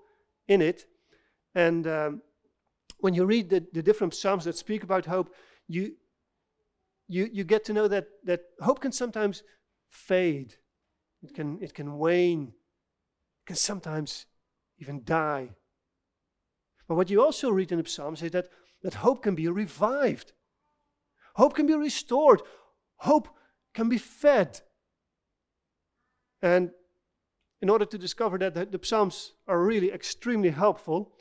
in 0.47 0.63
it. 0.63 0.87
And 1.55 1.87
um, 1.87 2.23
when 2.99 3.15
you 3.15 3.25
read 3.25 3.49
the, 3.49 3.65
the 3.73 3.83
different 3.83 4.15
Psalms 4.15 4.45
that 4.45 4.57
speak 4.57 4.83
about 4.83 5.07
hope, 5.07 5.35
you, 5.67 5.95
you, 7.07 7.29
you 7.33 7.45
get 7.45 7.65
to 7.67 7.73
know 7.73 7.89
that, 7.89 8.09
that 8.25 8.41
hope 8.61 8.81
can 8.81 8.93
sometimes 8.93 9.43
fade, 9.89 10.55
it 11.23 11.35
can, 11.35 11.59
it 11.63 11.75
can 11.75 11.99
wane, 11.99 12.53
it 13.43 13.47
can 13.47 13.57
sometimes 13.57 14.27
even 14.79 15.03
die. 15.05 15.51
But 16.87 16.97
what 16.97 17.11
you 17.11 17.23
also 17.23 17.51
read 17.51 17.73
in 17.73 17.83
the 17.83 17.89
Psalms 17.89 18.23
is 18.23 18.31
that, 18.33 18.49
that 18.83 18.95
hope 18.95 19.23
can 19.23 19.35
be 19.35 19.49
revived, 19.49 20.33
hope 21.35 21.55
can 21.55 21.67
be 21.67 21.75
restored, 21.75 22.43
hope 22.97 23.29
can 23.75 23.89
be 23.89 23.99
fed. 23.99 24.61
And 26.41 26.71
in 27.61 27.69
order 27.69 27.85
to 27.85 27.99
discover 27.99 28.39
that, 28.39 28.55
the, 28.55 28.65
the 28.67 28.81
Psalms 28.83 29.33
are 29.47 29.63
really 29.63 29.93
extremely 29.93 30.51
helpful, 30.51 31.13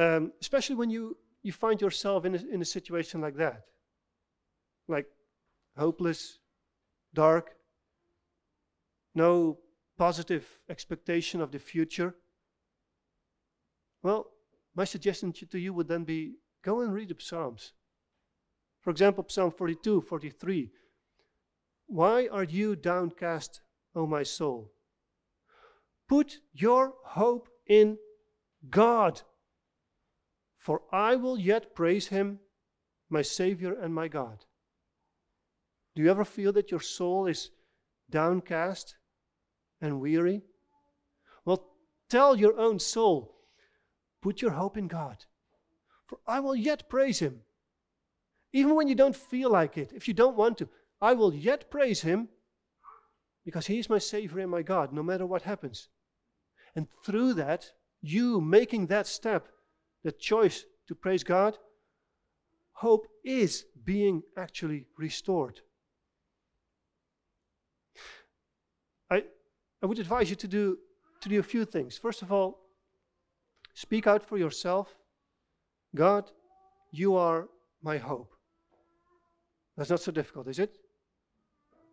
um, 0.00 0.32
especially 0.40 0.76
when 0.76 0.90
you, 0.90 1.16
you 1.42 1.52
find 1.52 1.80
yourself 1.80 2.24
in 2.24 2.34
a, 2.34 2.38
in 2.52 2.62
a 2.62 2.64
situation 2.64 3.20
like 3.20 3.36
that. 3.36 3.62
Like 4.88 5.06
hopeless, 5.76 6.38
dark, 7.12 7.50
no 9.14 9.58
positive 9.98 10.46
expectation 10.68 11.40
of 11.40 11.52
the 11.52 11.58
future, 11.58 12.14
well, 14.02 14.30
my 14.74 14.84
suggestion 14.84 15.32
to 15.32 15.58
you 15.58 15.74
would 15.74 15.88
then 15.88 16.04
be 16.04 16.36
go 16.64 16.80
and 16.80 16.92
read 16.92 17.10
the 17.10 17.16
Psalms. 17.18 17.72
For 18.80 18.90
example, 18.90 19.26
Psalm 19.28 19.50
42, 19.50 20.00
43. 20.00 20.70
Why 21.86 22.28
are 22.28 22.44
you 22.44 22.76
downcast, 22.76 23.60
O 23.94 24.06
my 24.06 24.22
soul? 24.22 24.72
Put 26.08 26.38
your 26.52 26.94
hope 27.04 27.48
in 27.66 27.98
God, 28.70 29.20
for 30.60 30.82
I 30.92 31.16
will 31.16 31.38
yet 31.38 31.74
praise 31.74 32.06
him, 32.06 32.38
my 33.08 33.22
Savior 33.22 33.72
and 33.72 33.92
my 33.92 34.06
God. 34.06 34.44
Do 35.96 36.02
you 36.02 36.10
ever 36.10 36.24
feel 36.24 36.52
that 36.52 36.70
your 36.70 36.80
soul 36.80 37.26
is 37.26 37.50
downcast? 38.08 38.94
and 39.80 40.00
weary? 40.00 40.42
Well, 41.44 41.66
tell 42.08 42.36
your 42.36 42.58
own 42.58 42.78
soul, 42.78 43.34
put 44.22 44.42
your 44.42 44.52
hope 44.52 44.76
in 44.76 44.88
God. 44.88 45.24
For 46.06 46.18
I 46.26 46.40
will 46.40 46.56
yet 46.56 46.88
praise 46.88 47.20
him. 47.20 47.40
Even 48.52 48.74
when 48.74 48.88
you 48.88 48.94
don't 48.94 49.16
feel 49.16 49.50
like 49.50 49.78
it, 49.78 49.92
if 49.94 50.08
you 50.08 50.14
don't 50.14 50.36
want 50.36 50.58
to, 50.58 50.68
I 51.00 51.14
will 51.14 51.32
yet 51.32 51.70
praise 51.70 52.02
him 52.02 52.28
because 53.44 53.66
he 53.66 53.78
is 53.78 53.88
my 53.88 53.98
Savior 53.98 54.40
and 54.40 54.50
my 54.50 54.62
God, 54.62 54.92
no 54.92 55.02
matter 55.02 55.24
what 55.24 55.42
happens. 55.42 55.88
And 56.74 56.88
through 57.04 57.34
that, 57.34 57.70
you 58.02 58.40
making 58.40 58.86
that 58.86 59.06
step, 59.06 59.48
that 60.04 60.18
choice 60.18 60.64
to 60.88 60.94
praise 60.94 61.22
God, 61.22 61.56
hope 62.72 63.06
is 63.24 63.64
being 63.84 64.22
actually 64.36 64.86
restored. 64.96 65.60
I, 69.10 69.24
I 69.82 69.86
would 69.86 69.98
advise 69.98 70.30
you 70.30 70.36
to 70.36 70.48
do, 70.48 70.78
to 71.20 71.28
do 71.28 71.38
a 71.38 71.42
few 71.42 71.64
things. 71.64 71.98
First 71.98 72.22
of 72.22 72.32
all, 72.32 72.60
speak 73.74 74.06
out 74.06 74.24
for 74.26 74.38
yourself 74.38 74.96
God, 75.94 76.30
you 76.92 77.16
are 77.16 77.48
my 77.82 77.98
hope. 77.98 78.32
That's 79.76 79.90
not 79.90 80.00
so 80.00 80.12
difficult, 80.12 80.48
is 80.48 80.58
it? 80.58 80.78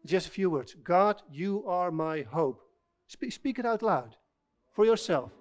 Just 0.06 0.28
a 0.28 0.32
few 0.32 0.50
words. 0.50 0.76
God, 0.84 1.22
you 1.32 1.66
are 1.66 1.92
my 1.92 2.22
hope. 2.22 2.62
Speak, 3.08 3.32
speak 3.32 3.60
it 3.60 3.66
out 3.66 3.82
loud 3.82 4.16
for 4.74 4.86
yourself. 4.86 5.32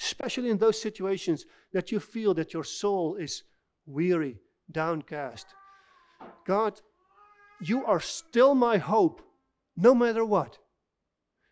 Especially 0.00 0.50
in 0.50 0.58
those 0.58 0.80
situations 0.80 1.46
that 1.72 1.90
you 1.90 2.00
feel 2.00 2.34
that 2.34 2.52
your 2.52 2.64
soul 2.64 3.16
is 3.16 3.44
weary, 3.86 4.38
downcast. 4.70 5.46
God, 6.46 6.80
you 7.60 7.84
are 7.84 8.00
still 8.00 8.54
my 8.54 8.78
hope, 8.78 9.22
no 9.76 9.94
matter 9.94 10.24
what. 10.24 10.58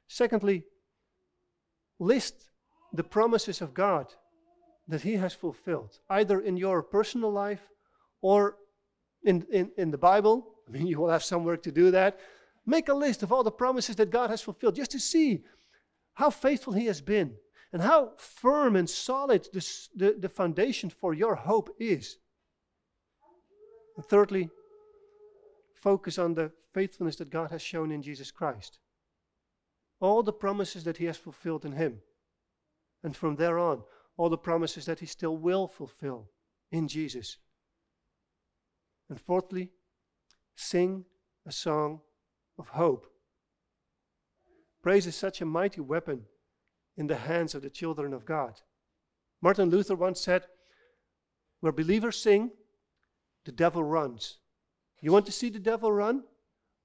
Secondly, 0.09 0.65
list 1.99 2.51
the 2.93 3.05
promises 3.05 3.61
of 3.63 3.73
God 3.73 4.13
that 4.89 5.03
He 5.03 5.15
has 5.15 5.33
fulfilled, 5.33 5.99
either 6.11 6.41
in 6.41 6.57
your 6.57 6.83
personal 6.83 7.31
life 7.31 7.63
or 8.21 8.57
in, 9.25 9.47
in, 9.51 9.71
in 9.79 9.91
the 9.91 9.99
Bible. 9.99 10.47
I 10.69 10.73
mean, 10.73 10.87
you 10.87 10.99
will 10.99 11.09
have 11.09 11.25
some 11.25 11.45
work 11.45 11.63
to 11.63 11.73
do 11.73 11.91
that. 11.93 12.19
Make 12.67 12.89
a 12.89 12.95
list 12.95 13.23
of 13.23 13.33
all 13.33 13.43
the 13.43 13.51
promises 13.51 13.97
that 13.97 14.11
God 14.11 14.31
has 14.31 14.43
fulfilled 14.43 14.77
just 14.77 14.91
to 14.93 15.01
see 15.01 15.45
how 16.15 16.31
faithful 16.31 16.75
He 16.75 16.87
has 16.87 17.01
been 17.01 17.35
and 17.75 17.83
how 17.83 18.13
firm 18.17 18.77
and 18.77 18.89
solid 18.89 19.49
this, 19.53 19.89
the, 19.97 20.15
the 20.17 20.29
foundation 20.29 20.89
for 20.89 21.13
your 21.13 21.35
hope 21.35 21.75
is. 21.81 22.19
And 23.97 24.07
thirdly, 24.07 24.49
focus 25.75 26.17
on 26.17 26.35
the 26.35 26.53
faithfulness 26.73 27.17
that 27.17 27.31
God 27.31 27.51
has 27.51 27.61
shown 27.61 27.91
in 27.91 28.01
Jesus 28.01 28.31
Christ. 28.31 28.79
All 30.01 30.23
the 30.23 30.33
promises 30.33 30.85
that 30.85 30.99
He 30.99 31.07
has 31.07 31.17
fulfilled 31.17 31.65
in 31.65 31.73
Him. 31.73 31.99
And 33.03 33.17
from 33.17 33.35
there 33.35 33.59
on, 33.59 33.83
all 34.17 34.29
the 34.29 34.39
promises 34.39 34.87
that 34.87 35.01
He 35.01 35.07
still 35.07 35.37
will 35.37 35.67
fulfill 35.67 36.31
in 36.71 36.87
Jesus. 36.87 37.39
And 39.11 39.21
fourthly, 39.21 39.71
sing 40.55 41.07
a 41.45 41.51
song 41.51 42.03
of 42.57 42.69
hope. 42.69 43.09
Praise 44.81 45.09
is 45.09 45.17
such 45.17 45.41
a 45.41 45.45
mighty 45.45 45.81
weapon 45.81 46.27
in 46.97 47.07
the 47.07 47.17
hands 47.17 47.55
of 47.55 47.63
the 47.63 47.71
children 47.71 48.13
of 48.13 48.25
God. 48.25 48.61
Martin 49.43 49.71
Luther 49.71 49.95
once 49.95 50.21
said, 50.21 50.45
Where 51.61 51.73
believers 51.73 52.21
sing, 52.21 52.51
the 53.45 53.53
devil 53.53 53.85
runs. 53.85 54.39
You 55.01 55.13
want 55.13 55.27
to 55.27 55.33
see 55.33 55.51
the 55.51 55.59
devil 55.59 55.93
run? 55.93 56.25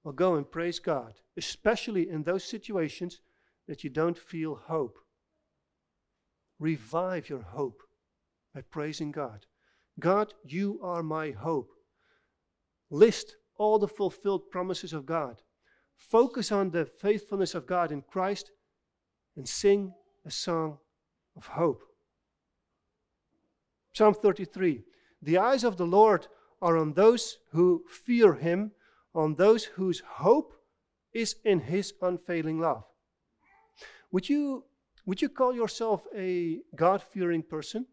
Well, 0.04 0.13
go 0.13 0.36
and 0.36 0.50
praise 0.50 0.80
God, 0.80 1.13
especially 1.38 2.10
in 2.10 2.24
those 2.24 2.43
situations 2.43 3.22
that 3.67 3.84
you 3.84 3.89
don't 3.89 4.17
feel 4.17 4.56
hope. 4.56 4.98
Revive 6.60 7.30
your 7.30 7.41
hope 7.41 7.82
by 8.54 8.62
praising 8.62 9.12
God. 9.12 9.45
God, 10.00 10.34
you 10.43 10.80
are 10.82 11.04
my 11.04 11.32
hope. 11.32 11.72
List 12.89 13.36
all 13.58 13.78
the 13.78 13.88
fulfilled 13.88 14.50
promises 14.50 14.93
of 14.93 15.06
God. 15.06 15.41
Focus 15.95 16.52
on 16.52 16.72
the 16.72 16.86
faithfulness 16.86 17.54
of 17.54 17.67
God 17.67 17.91
in 17.91 18.02
Christ 18.02 18.52
and 19.39 19.47
sing 19.47 19.93
a 20.25 20.30
song 20.30 20.78
of 21.38 21.47
hope. 21.47 21.82
Psalm 23.93 24.13
33 24.13 24.84
The 25.21 25.38
eyes 25.38 25.63
of 25.63 25.78
the 25.78 25.86
Lord 25.86 26.28
are 26.62 26.75
on 26.75 26.91
those 26.91 27.38
who 27.54 27.86
fear 27.88 28.34
him, 28.34 28.71
on 29.15 29.36
those 29.36 29.63
whose 29.63 30.04
hope 30.06 30.54
is 31.13 31.38
in 31.45 31.62
his 31.62 31.93
unfailing 32.02 32.60
love. 32.60 32.84
Would 34.12 34.28
you, 34.28 34.65
would 35.06 35.21
you 35.21 35.30
call 35.30 35.56
yourself 35.56 36.06
a 36.13 36.60
God 36.75 37.02
fearing 37.02 37.41
person? 37.41 37.86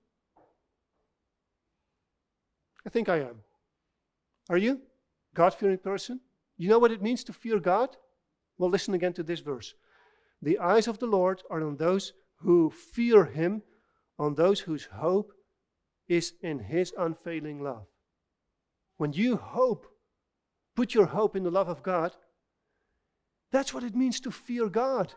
I 2.84 2.90
think 2.90 3.08
I 3.08 3.20
am. 3.20 3.36
Are 4.50 4.58
you? 4.58 4.80
God 5.32 5.54
fearing 5.54 5.78
person? 5.78 6.18
You 6.58 6.68
know 6.68 6.80
what 6.80 6.90
it 6.90 7.02
means 7.02 7.22
to 7.22 7.32
fear 7.32 7.60
God? 7.60 7.96
Well, 8.58 8.68
listen 8.68 8.94
again 8.94 9.12
to 9.12 9.22
this 9.22 9.38
verse. 9.38 9.74
The 10.46 10.60
eyes 10.60 10.86
of 10.86 11.00
the 11.00 11.08
Lord 11.08 11.42
are 11.50 11.60
on 11.60 11.76
those 11.76 12.12
who 12.36 12.70
fear 12.70 13.24
him, 13.24 13.62
on 14.16 14.36
those 14.36 14.60
whose 14.60 14.84
hope 14.84 15.32
is 16.06 16.34
in 16.40 16.60
his 16.60 16.94
unfailing 16.96 17.64
love. 17.64 17.88
When 18.96 19.12
you 19.12 19.38
hope, 19.38 19.88
put 20.76 20.94
your 20.94 21.06
hope 21.06 21.34
in 21.34 21.42
the 21.42 21.50
love 21.50 21.68
of 21.68 21.82
God, 21.82 22.12
that's 23.50 23.74
what 23.74 23.82
it 23.82 23.96
means 23.96 24.20
to 24.20 24.30
fear 24.30 24.68
God. 24.68 25.14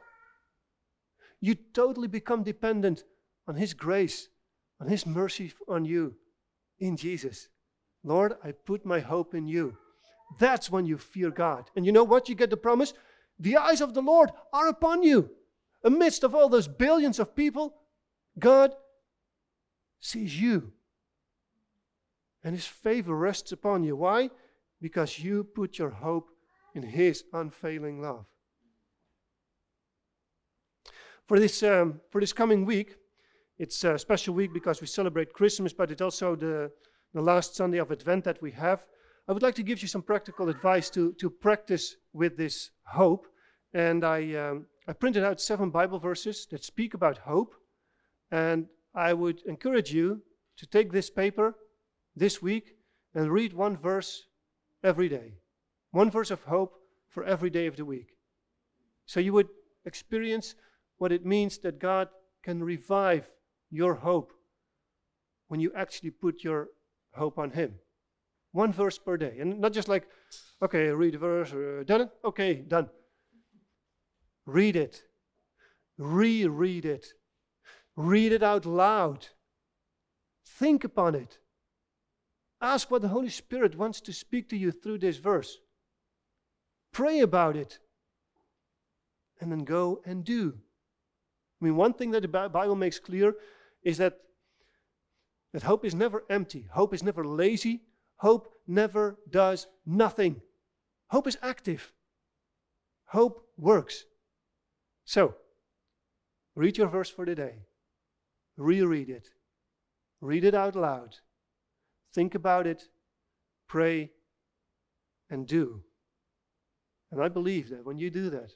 You 1.42 1.54
totally 1.76 2.08
become 2.08 2.42
dependent 2.42 3.04
on 3.48 3.54
his 3.54 3.76
grace, 3.76 4.30
on 4.82 4.88
his 4.88 5.06
mercy 5.06 5.54
on 5.68 5.86
you 5.86 6.16
in 6.80 6.98
Jesus. 6.98 7.50
Lord, 8.04 8.34
I 8.44 8.54
put 8.54 8.84
my 8.84 9.00
hope 9.00 9.36
in 9.36 9.48
you. 9.48 9.78
That's 10.40 10.72
when 10.72 10.88
you 10.88 10.98
fear 10.98 11.30
God. 11.30 11.70
And 11.76 11.86
you 11.86 11.92
know 11.92 12.04
what? 12.04 12.30
You 12.30 12.34
get 12.34 12.50
the 12.50 12.58
promise 12.58 12.96
the 13.40 13.58
eyes 13.58 13.82
of 13.82 13.94
the 13.94 14.02
Lord 14.02 14.32
are 14.52 14.68
upon 14.68 15.04
you. 15.04 15.32
Amidst 15.84 16.24
of 16.24 16.36
all 16.36 16.50
those 16.50 16.68
billions 16.68 17.20
of 17.20 17.36
people, 17.36 17.74
God 18.38 18.74
sees 20.00 20.40
you. 20.40 20.74
And 22.44 22.56
his 22.56 22.66
favor 22.66 23.16
rests 23.16 23.52
upon 23.52 23.84
you. 23.84 23.96
Why? 23.96 24.30
Because 24.82 25.20
you 25.20 25.44
put 25.44 25.78
your 25.78 25.90
hope 25.90 26.30
in 26.76 26.84
his 26.84 27.24
unfailing 27.34 28.02
love. 28.02 28.26
For 31.28 31.40
this, 31.40 31.62
um, 31.64 32.02
for 32.10 32.22
this 32.22 32.34
coming 32.34 32.66
week, 32.66 32.96
it's 33.58 33.84
a 33.84 34.00
special 34.00 34.34
week 34.34 34.54
because 34.54 34.82
we 34.82 34.88
celebrate 34.88 35.34
Christmas, 35.34 35.74
but 35.74 35.92
it's 35.92 36.02
also 36.02 36.36
the, 36.36 36.72
the 37.14 37.22
last 37.22 37.56
Sunday 37.56 37.78
of 37.78 37.92
Advent 37.92 38.24
that 38.24 38.42
we 38.42 38.52
have. 38.52 38.86
I 39.28 39.32
would 39.32 39.44
like 39.44 39.56
to 39.56 39.64
give 39.64 39.82
you 39.82 39.88
some 39.88 40.02
practical 40.02 40.50
advice 40.50 40.90
to, 40.92 41.14
to 41.14 41.30
practice 41.30 41.98
with 42.14 42.36
this 42.36 42.72
hope. 42.92 43.28
And 43.74 44.04
I, 44.04 44.34
um, 44.36 44.66
I 44.88 44.94
printed 44.94 45.24
out 45.24 45.42
seven 45.42 45.70
Bible 45.70 46.00
verses 46.00 46.48
that 46.52 46.64
speak 46.64 46.94
about 46.94 47.20
hope. 47.20 47.56
And 48.32 48.68
I 48.94 49.14
would 49.14 49.42
encourage 49.46 49.94
you 49.94 50.22
to 50.58 50.66
take 50.66 50.92
this 50.92 51.10
paper 51.10 51.56
this 52.16 52.42
week 52.42 52.76
and 53.14 53.32
read 53.32 53.54
one 53.54 53.78
verse 53.78 54.26
every 54.84 55.10
day. 55.10 55.34
One 55.92 56.12
verse 56.12 56.32
of 56.32 56.44
hope 56.44 56.74
for 57.08 57.24
every 57.24 57.50
day 57.50 57.66
of 57.68 57.76
the 57.76 57.86
week. 57.86 58.10
So 59.06 59.20
you 59.20 59.34
would 59.34 59.50
experience 59.86 60.56
what 60.98 61.12
it 61.12 61.26
means 61.26 61.58
that 61.60 61.80
God 61.80 62.10
can 62.44 62.64
revive 62.64 63.30
your 63.72 63.96
hope 63.96 64.34
when 65.48 65.60
you 65.60 65.72
actually 65.76 66.12
put 66.12 66.44
your 66.44 66.68
hope 67.14 67.40
on 67.40 67.52
Him. 67.52 67.76
One 68.52 68.74
verse 68.74 68.98
per 68.98 69.18
day. 69.18 69.38
And 69.40 69.60
not 69.60 69.74
just 69.74 69.88
like, 69.88 70.08
okay, 70.62 70.90
read 70.90 71.16
a 71.16 71.18
verse, 71.20 71.54
uh, 71.54 71.84
done 71.86 72.02
it? 72.02 72.10
Okay, 72.26 72.56
done. 72.56 72.90
Read 74.46 74.76
it. 74.76 75.04
Reread 75.98 76.86
it. 76.86 77.08
Read 77.96 78.32
it 78.32 78.44
out 78.44 78.66
loud. 78.66 79.28
Think 80.46 80.84
upon 80.84 81.16
it. 81.16 81.38
Ask 82.62 82.90
what 82.90 83.02
the 83.02 83.08
Holy 83.10 83.30
Spirit 83.30 83.78
wants 83.78 84.02
to 84.02 84.14
speak 84.14 84.50
to 84.50 84.58
you 84.58 84.72
through 84.72 85.00
this 85.00 85.18
verse. 85.18 85.58
Pray 86.92 87.20
about 87.20 87.56
it. 87.56 87.80
And 89.40 89.52
then 89.52 89.64
go 89.64 90.02
and 90.06 90.24
do. 90.24 90.58
I 91.62 91.66
mean, 91.66 91.76
one 91.76 91.94
thing 91.94 92.12
that 92.12 92.22
the 92.22 92.28
Bible 92.28 92.76
makes 92.76 93.00
clear 93.00 93.36
is 93.84 93.98
that, 93.98 94.18
that 95.54 95.64
hope 95.64 95.86
is 95.86 95.96
never 95.96 96.24
empty, 96.30 96.68
hope 96.72 96.94
is 96.94 97.04
never 97.04 97.24
lazy, 97.26 97.82
Hope 98.20 98.54
never 98.68 99.18
does 99.30 99.68
nothing. 99.86 100.42
Hope 101.08 101.28
is 101.28 101.38
active. 101.42 101.92
Hope 103.06 103.48
works. 103.58 104.06
So, 105.06 105.36
read 106.56 106.78
your 106.78 106.88
verse 106.88 107.10
for 107.10 107.26
the 107.26 107.36
day, 107.36 107.64
Reread 108.58 109.10
it. 109.10 109.30
Read 110.20 110.44
it 110.44 110.54
out 110.54 110.76
loud. 110.76 111.16
Think 112.14 112.36
about 112.36 112.68
it. 112.68 112.90
Pray 113.68 114.12
and 115.30 115.48
do. 115.48 115.82
And 117.12 117.22
I 117.22 117.30
believe 117.30 117.70
that 117.70 117.86
when 117.86 117.98
you 117.98 118.10
do 118.10 118.30
that, 118.32 118.52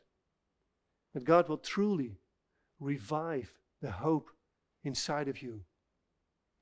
that 1.13 1.23
God 1.23 1.47
will 1.47 1.57
truly 1.57 2.17
revive 2.79 3.51
the 3.81 3.91
hope 3.91 4.29
inside 4.83 5.29
of 5.29 5.41
you. 5.41 5.61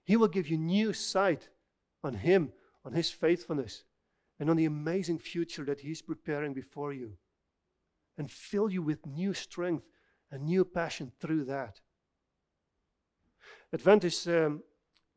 He 0.04 0.16
will 0.16 0.28
give 0.28 0.48
you 0.48 0.58
new 0.58 0.94
sight 0.94 1.50
on 2.04 2.14
Him, 2.14 2.52
on 2.86 2.94
His 2.94 3.12
faithfulness, 3.12 3.84
and 4.40 4.50
on 4.50 4.58
the 4.58 4.66
amazing 4.66 5.20
future 5.20 5.64
that 5.66 5.82
He's 5.82 6.02
preparing 6.02 6.54
before 6.54 6.94
you, 6.94 7.14
and 8.18 8.30
fill 8.30 8.70
you 8.70 8.82
with 8.82 9.06
new 9.06 9.34
strength 9.34 9.86
and 10.32 10.44
new 10.44 10.66
passion 10.66 11.12
through 11.20 11.46
that. 11.46 11.80
Advent 13.74 14.04
is 14.04 14.28
um, 14.28 14.62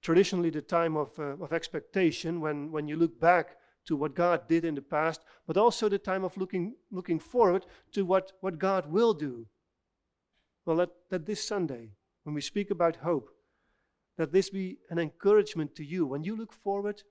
traditionally 0.02 0.50
the 0.50 0.62
time 0.62 0.96
of, 0.96 1.18
uh, 1.18 1.36
of 1.42 1.52
expectation 1.52 2.40
when, 2.40 2.70
when 2.70 2.86
you 2.86 2.96
look 2.96 3.18
back 3.18 3.56
to 3.86 3.96
what 3.96 4.14
God 4.14 4.48
did 4.48 4.64
in 4.64 4.74
the 4.74 4.82
past, 4.82 5.22
but 5.46 5.56
also 5.56 5.88
the 5.88 5.98
time 5.98 6.24
of 6.24 6.36
looking, 6.36 6.74
looking 6.90 7.18
forward 7.18 7.66
to 7.92 8.04
what, 8.04 8.32
what 8.40 8.58
God 8.58 8.90
will 8.90 9.14
do. 9.14 9.46
Well, 10.64 10.76
that, 10.76 10.90
that 11.10 11.26
this 11.26 11.46
Sunday, 11.46 11.90
when 12.22 12.34
we 12.34 12.40
speak 12.40 12.70
about 12.70 12.96
hope, 12.96 13.28
that 14.16 14.32
this 14.32 14.50
be 14.50 14.78
an 14.90 14.98
encouragement 14.98 15.74
to 15.76 15.84
you 15.84 16.06
when 16.06 16.24
you 16.24 16.36
look 16.36 16.52
forward 16.52 17.02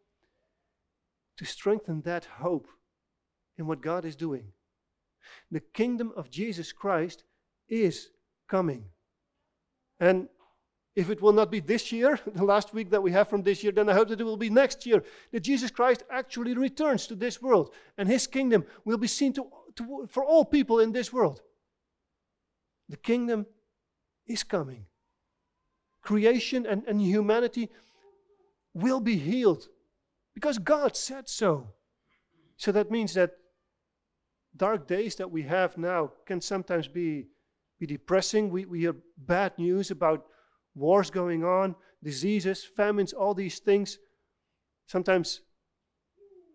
to 1.37 1.45
strengthen 1.45 2.01
that 2.01 2.25
hope 2.25 2.67
in 3.57 3.67
what 3.67 3.81
God 3.81 4.05
is 4.05 4.15
doing. 4.15 4.51
The 5.51 5.59
kingdom 5.59 6.11
of 6.15 6.29
Jesus 6.29 6.71
Christ 6.71 7.23
is 7.67 8.09
coming. 8.47 8.85
And 9.99 10.27
if 10.95 11.09
it 11.09 11.21
will 11.21 11.33
not 11.33 11.49
be 11.49 11.59
this 11.59 11.91
year, 11.91 12.19
the 12.33 12.43
last 12.43 12.73
week 12.73 12.89
that 12.91 13.01
we 13.01 13.11
have 13.11 13.27
from 13.27 13.43
this 13.43 13.63
year, 13.63 13.71
then 13.71 13.89
I 13.89 13.93
hope 13.93 14.09
that 14.09 14.21
it 14.21 14.25
will 14.25 14.37
be 14.37 14.49
next 14.49 14.85
year. 14.85 15.03
That 15.31 15.41
Jesus 15.41 15.71
Christ 15.71 16.03
actually 16.09 16.53
returns 16.53 17.07
to 17.07 17.15
this 17.15 17.41
world 17.41 17.73
and 17.97 18.07
his 18.07 18.27
kingdom 18.27 18.65
will 18.85 18.97
be 18.97 19.07
seen 19.07 19.33
to, 19.33 19.47
to, 19.75 20.07
for 20.09 20.23
all 20.23 20.45
people 20.45 20.79
in 20.79 20.91
this 20.91 21.11
world. 21.11 21.41
The 22.89 22.97
kingdom 22.97 23.45
is 24.27 24.43
coming. 24.43 24.85
Creation 26.01 26.65
and, 26.65 26.83
and 26.85 27.01
humanity 27.01 27.69
will 28.73 28.99
be 28.99 29.17
healed 29.17 29.69
because 30.33 30.57
God 30.57 30.95
said 30.95 31.29
so. 31.29 31.69
So 32.57 32.71
that 32.71 32.91
means 32.91 33.13
that 33.13 33.31
dark 34.55 34.87
days 34.87 35.15
that 35.15 35.31
we 35.31 35.43
have 35.43 35.77
now 35.77 36.11
can 36.25 36.41
sometimes 36.41 36.87
be, 36.87 37.27
be 37.79 37.85
depressing. 37.85 38.49
We, 38.49 38.65
we 38.65 38.81
hear 38.81 38.95
bad 39.17 39.57
news 39.57 39.91
about 39.91 40.25
wars 40.75 41.09
going 41.09 41.43
on, 41.43 41.75
diseases, 42.03 42.63
famines, 42.63 43.13
all 43.13 43.33
these 43.33 43.59
things. 43.59 43.97
Sometimes 44.87 45.41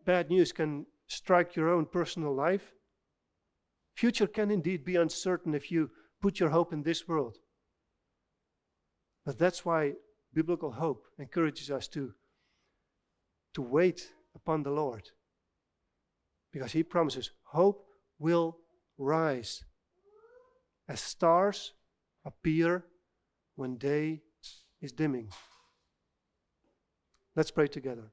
bad 0.05 0.31
news 0.31 0.53
can 0.53 0.87
strike 1.07 1.57
your 1.57 1.71
own 1.71 1.87
personal 1.87 2.35
life. 2.35 2.73
Future 3.95 4.27
can 4.27 4.51
indeed 4.51 4.85
be 4.85 4.97
uncertain 4.97 5.55
if 5.55 5.73
you 5.73 5.91
put 6.21 6.39
your 6.39 6.51
hope 6.51 6.73
in 6.73 6.83
this 6.83 7.09
world. 7.09 7.39
But 9.25 9.39
that's 9.39 9.65
why 9.65 9.95
biblical 10.33 10.73
hope 10.73 11.07
encourages 11.19 11.71
us 11.71 11.89
to, 11.89 12.15
to 13.55 13.63
wait 13.63 14.13
upon 14.35 14.63
the 14.63 14.71
Lord. 14.71 15.11
Because 16.53 16.73
he 16.73 16.83
promises 16.83 17.31
hope 17.45 17.85
will 18.19 18.59
rise 18.97 19.65
as 20.89 21.01
stars 21.01 21.73
appear 22.25 22.85
when 23.57 23.77
day 23.77 24.23
is 24.81 24.93
dimming. 24.93 25.29
Let's 27.37 27.51
pray 27.51 27.69
together. 27.69 28.13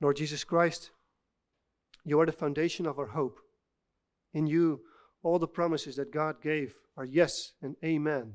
Lord 0.00 0.16
Jesus 0.16 0.44
Christ, 0.44 0.90
you 2.04 2.20
are 2.20 2.26
the 2.26 2.32
foundation 2.32 2.86
of 2.86 2.98
our 2.98 3.08
hope. 3.08 3.40
In 4.32 4.46
you, 4.46 4.80
all 5.22 5.38
the 5.38 5.48
promises 5.48 5.96
that 5.96 6.12
God 6.12 6.40
gave 6.40 6.74
are 6.96 7.04
yes 7.04 7.52
and 7.60 7.76
amen. 7.84 8.34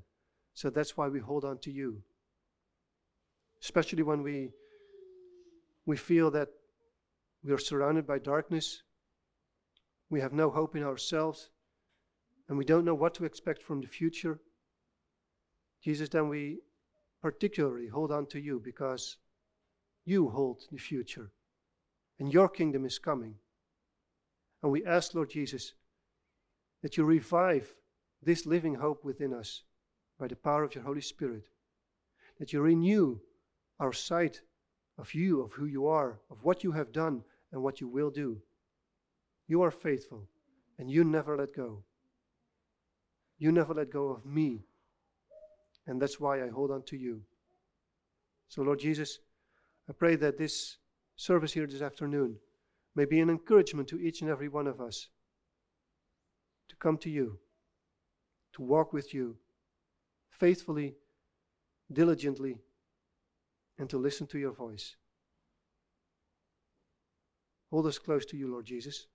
So 0.54 0.70
that's 0.70 0.98
why 0.98 1.08
we 1.08 1.20
hold 1.20 1.46
on 1.46 1.58
to 1.60 1.72
you. 1.72 2.04
Especially 3.64 4.04
when 4.04 4.22
we, 4.22 4.52
we 5.86 5.96
feel 5.96 6.30
that 6.32 6.50
we 7.44 7.54
are 7.54 7.58
surrounded 7.58 8.06
by 8.06 8.20
darkness, 8.20 8.84
we 10.10 10.20
have 10.20 10.34
no 10.34 10.50
hope 10.50 10.76
in 10.76 10.84
ourselves, 10.84 11.50
and 12.48 12.58
we 12.58 12.66
don't 12.66 12.86
know 12.86 12.94
what 12.94 13.14
to 13.16 13.26
expect 13.26 13.64
from 13.64 13.82
the 13.82 13.88
future, 13.88 14.40
Jesus, 15.82 16.10
then 16.10 16.30
we 16.30 16.60
particularly 17.22 17.88
hold 17.88 18.12
on 18.12 18.26
to 18.28 18.40
you 18.40 18.62
because 18.64 19.18
you 20.06 20.30
hold 20.30 20.62
the 20.72 20.78
future 20.78 21.32
and 22.20 22.32
your 22.32 22.48
kingdom 22.48 22.86
is 22.86 23.00
coming. 23.00 23.36
And 24.62 24.72
we 24.72 24.86
ask, 24.86 25.14
Lord 25.14 25.30
Jesus, 25.30 25.74
that 26.82 26.96
you 26.96 27.04
revive 27.04 27.74
this 28.22 28.46
living 28.46 28.76
hope 28.76 29.04
within 29.04 29.34
us 29.34 29.64
by 30.18 30.28
the 30.28 30.36
power 30.36 30.64
of 30.64 30.76
your 30.76 30.86
Holy 30.86 31.02
Spirit, 31.02 31.44
that 32.40 32.54
you 32.54 32.62
renew 32.62 33.20
our 33.84 33.92
sight 33.92 34.40
of 34.98 35.14
you, 35.14 35.42
of 35.42 35.52
who 35.52 35.66
you 35.66 35.88
are, 35.88 36.18
of 36.32 36.38
what 36.44 36.64
you 36.64 36.72
have 36.72 36.94
done 36.94 37.22
and 37.52 37.62
what 37.62 37.82
you 37.82 37.88
will 37.88 38.10
do. 38.10 38.42
You 39.48 39.62
are 39.62 39.72
faithful 39.72 40.30
and 40.80 40.90
you 40.90 41.04
never 41.04 41.36
let 41.36 41.54
go. 41.54 41.84
You 43.38 43.52
never 43.52 43.74
let 43.74 43.92
go 43.92 44.08
of 44.08 44.26
me. 44.26 44.64
And 45.86 46.02
that's 46.02 46.18
why 46.18 46.42
I 46.42 46.48
hold 46.48 46.72
on 46.72 46.84
to 46.84 46.98
you. 46.98 47.24
So, 48.48 48.62
Lord 48.62 48.80
Jesus, 48.80 49.20
I 49.90 49.92
pray 49.92 50.16
that 50.16 50.38
this 50.38 50.78
service 51.18 51.52
here 51.52 51.68
this 51.68 51.82
afternoon 51.82 52.38
may 52.96 53.04
be 53.04 53.20
an 53.20 53.30
encouragement 53.30 53.90
to 53.90 54.00
each 54.00 54.22
and 54.22 54.30
every 54.30 54.48
one 54.48 54.68
of 54.68 54.80
us 54.80 55.10
to 56.70 56.76
come 56.78 56.98
to 57.00 57.10
you, 57.10 57.38
to 58.54 58.62
walk 58.62 58.94
with 58.94 59.14
you 59.14 59.36
faithfully, 60.30 60.96
diligently, 61.92 62.60
and 63.78 63.90
to 63.90 63.98
listen 63.98 64.28
to 64.28 64.40
your 64.40 64.54
voice. 64.54 64.96
Hold 67.72 67.88
us 67.88 67.98
close 67.98 68.26
to 68.28 68.38
you, 68.38 68.52
Lord 68.52 68.66
Jesus, 68.66 69.08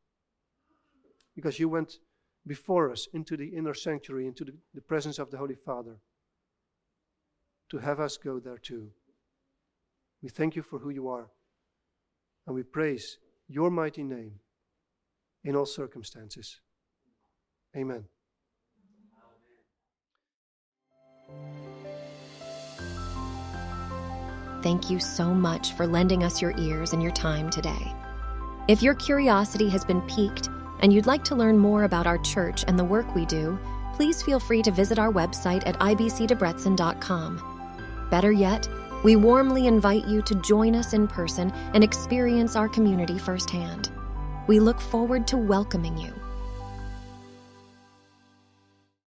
because 1.34 1.60
you 1.60 1.68
went 1.68 1.98
before 2.46 2.90
us 2.90 3.06
into 3.12 3.36
the 3.36 3.48
inner 3.48 3.74
sanctuary, 3.74 4.26
into 4.26 4.44
the, 4.44 4.52
the 4.74 4.80
presence 4.80 5.18
of 5.18 5.30
the 5.30 5.38
Holy 5.38 5.54
Father, 5.54 6.00
to 7.70 7.78
have 7.78 8.00
us 8.00 8.16
go 8.16 8.40
there 8.40 8.58
too. 8.58 8.90
We 10.22 10.28
thank 10.28 10.56
you 10.56 10.62
for 10.62 10.78
who 10.78 10.90
you 10.90 11.08
are, 11.08 11.30
and 12.46 12.56
we 12.56 12.62
praise 12.62 13.18
your 13.46 13.70
mighty 13.70 14.02
name 14.02 14.40
in 15.44 15.54
all 15.54 15.66
circumstances. 15.66 16.60
Amen. 17.76 18.04
Thank 24.62 24.90
you 24.90 24.98
so 24.98 25.32
much 25.32 25.74
for 25.74 25.86
lending 25.86 26.24
us 26.24 26.42
your 26.42 26.52
ears 26.58 26.92
and 26.92 27.02
your 27.02 27.12
time 27.12 27.48
today. 27.48 27.94
If 28.66 28.82
your 28.82 28.94
curiosity 28.94 29.68
has 29.68 29.84
been 29.84 30.02
piqued, 30.02 30.48
and 30.80 30.92
you'd 30.92 31.06
like 31.06 31.24
to 31.24 31.34
learn 31.34 31.58
more 31.58 31.84
about 31.84 32.06
our 32.06 32.18
church 32.18 32.64
and 32.66 32.78
the 32.78 32.84
work 32.84 33.14
we 33.14 33.26
do, 33.26 33.58
please 33.94 34.22
feel 34.22 34.40
free 34.40 34.62
to 34.62 34.70
visit 34.70 34.98
our 34.98 35.12
website 35.12 35.66
at 35.66 35.78
ibcdebrecen.com. 35.78 38.08
Better 38.10 38.32
yet, 38.32 38.68
we 39.04 39.16
warmly 39.16 39.66
invite 39.66 40.06
you 40.06 40.22
to 40.22 40.34
join 40.36 40.74
us 40.74 40.92
in 40.92 41.06
person 41.06 41.52
and 41.74 41.84
experience 41.84 42.56
our 42.56 42.68
community 42.68 43.18
firsthand. 43.18 43.90
We 44.46 44.60
look 44.60 44.80
forward 44.80 45.26
to 45.28 45.36
welcoming 45.36 45.96
you 45.96 46.12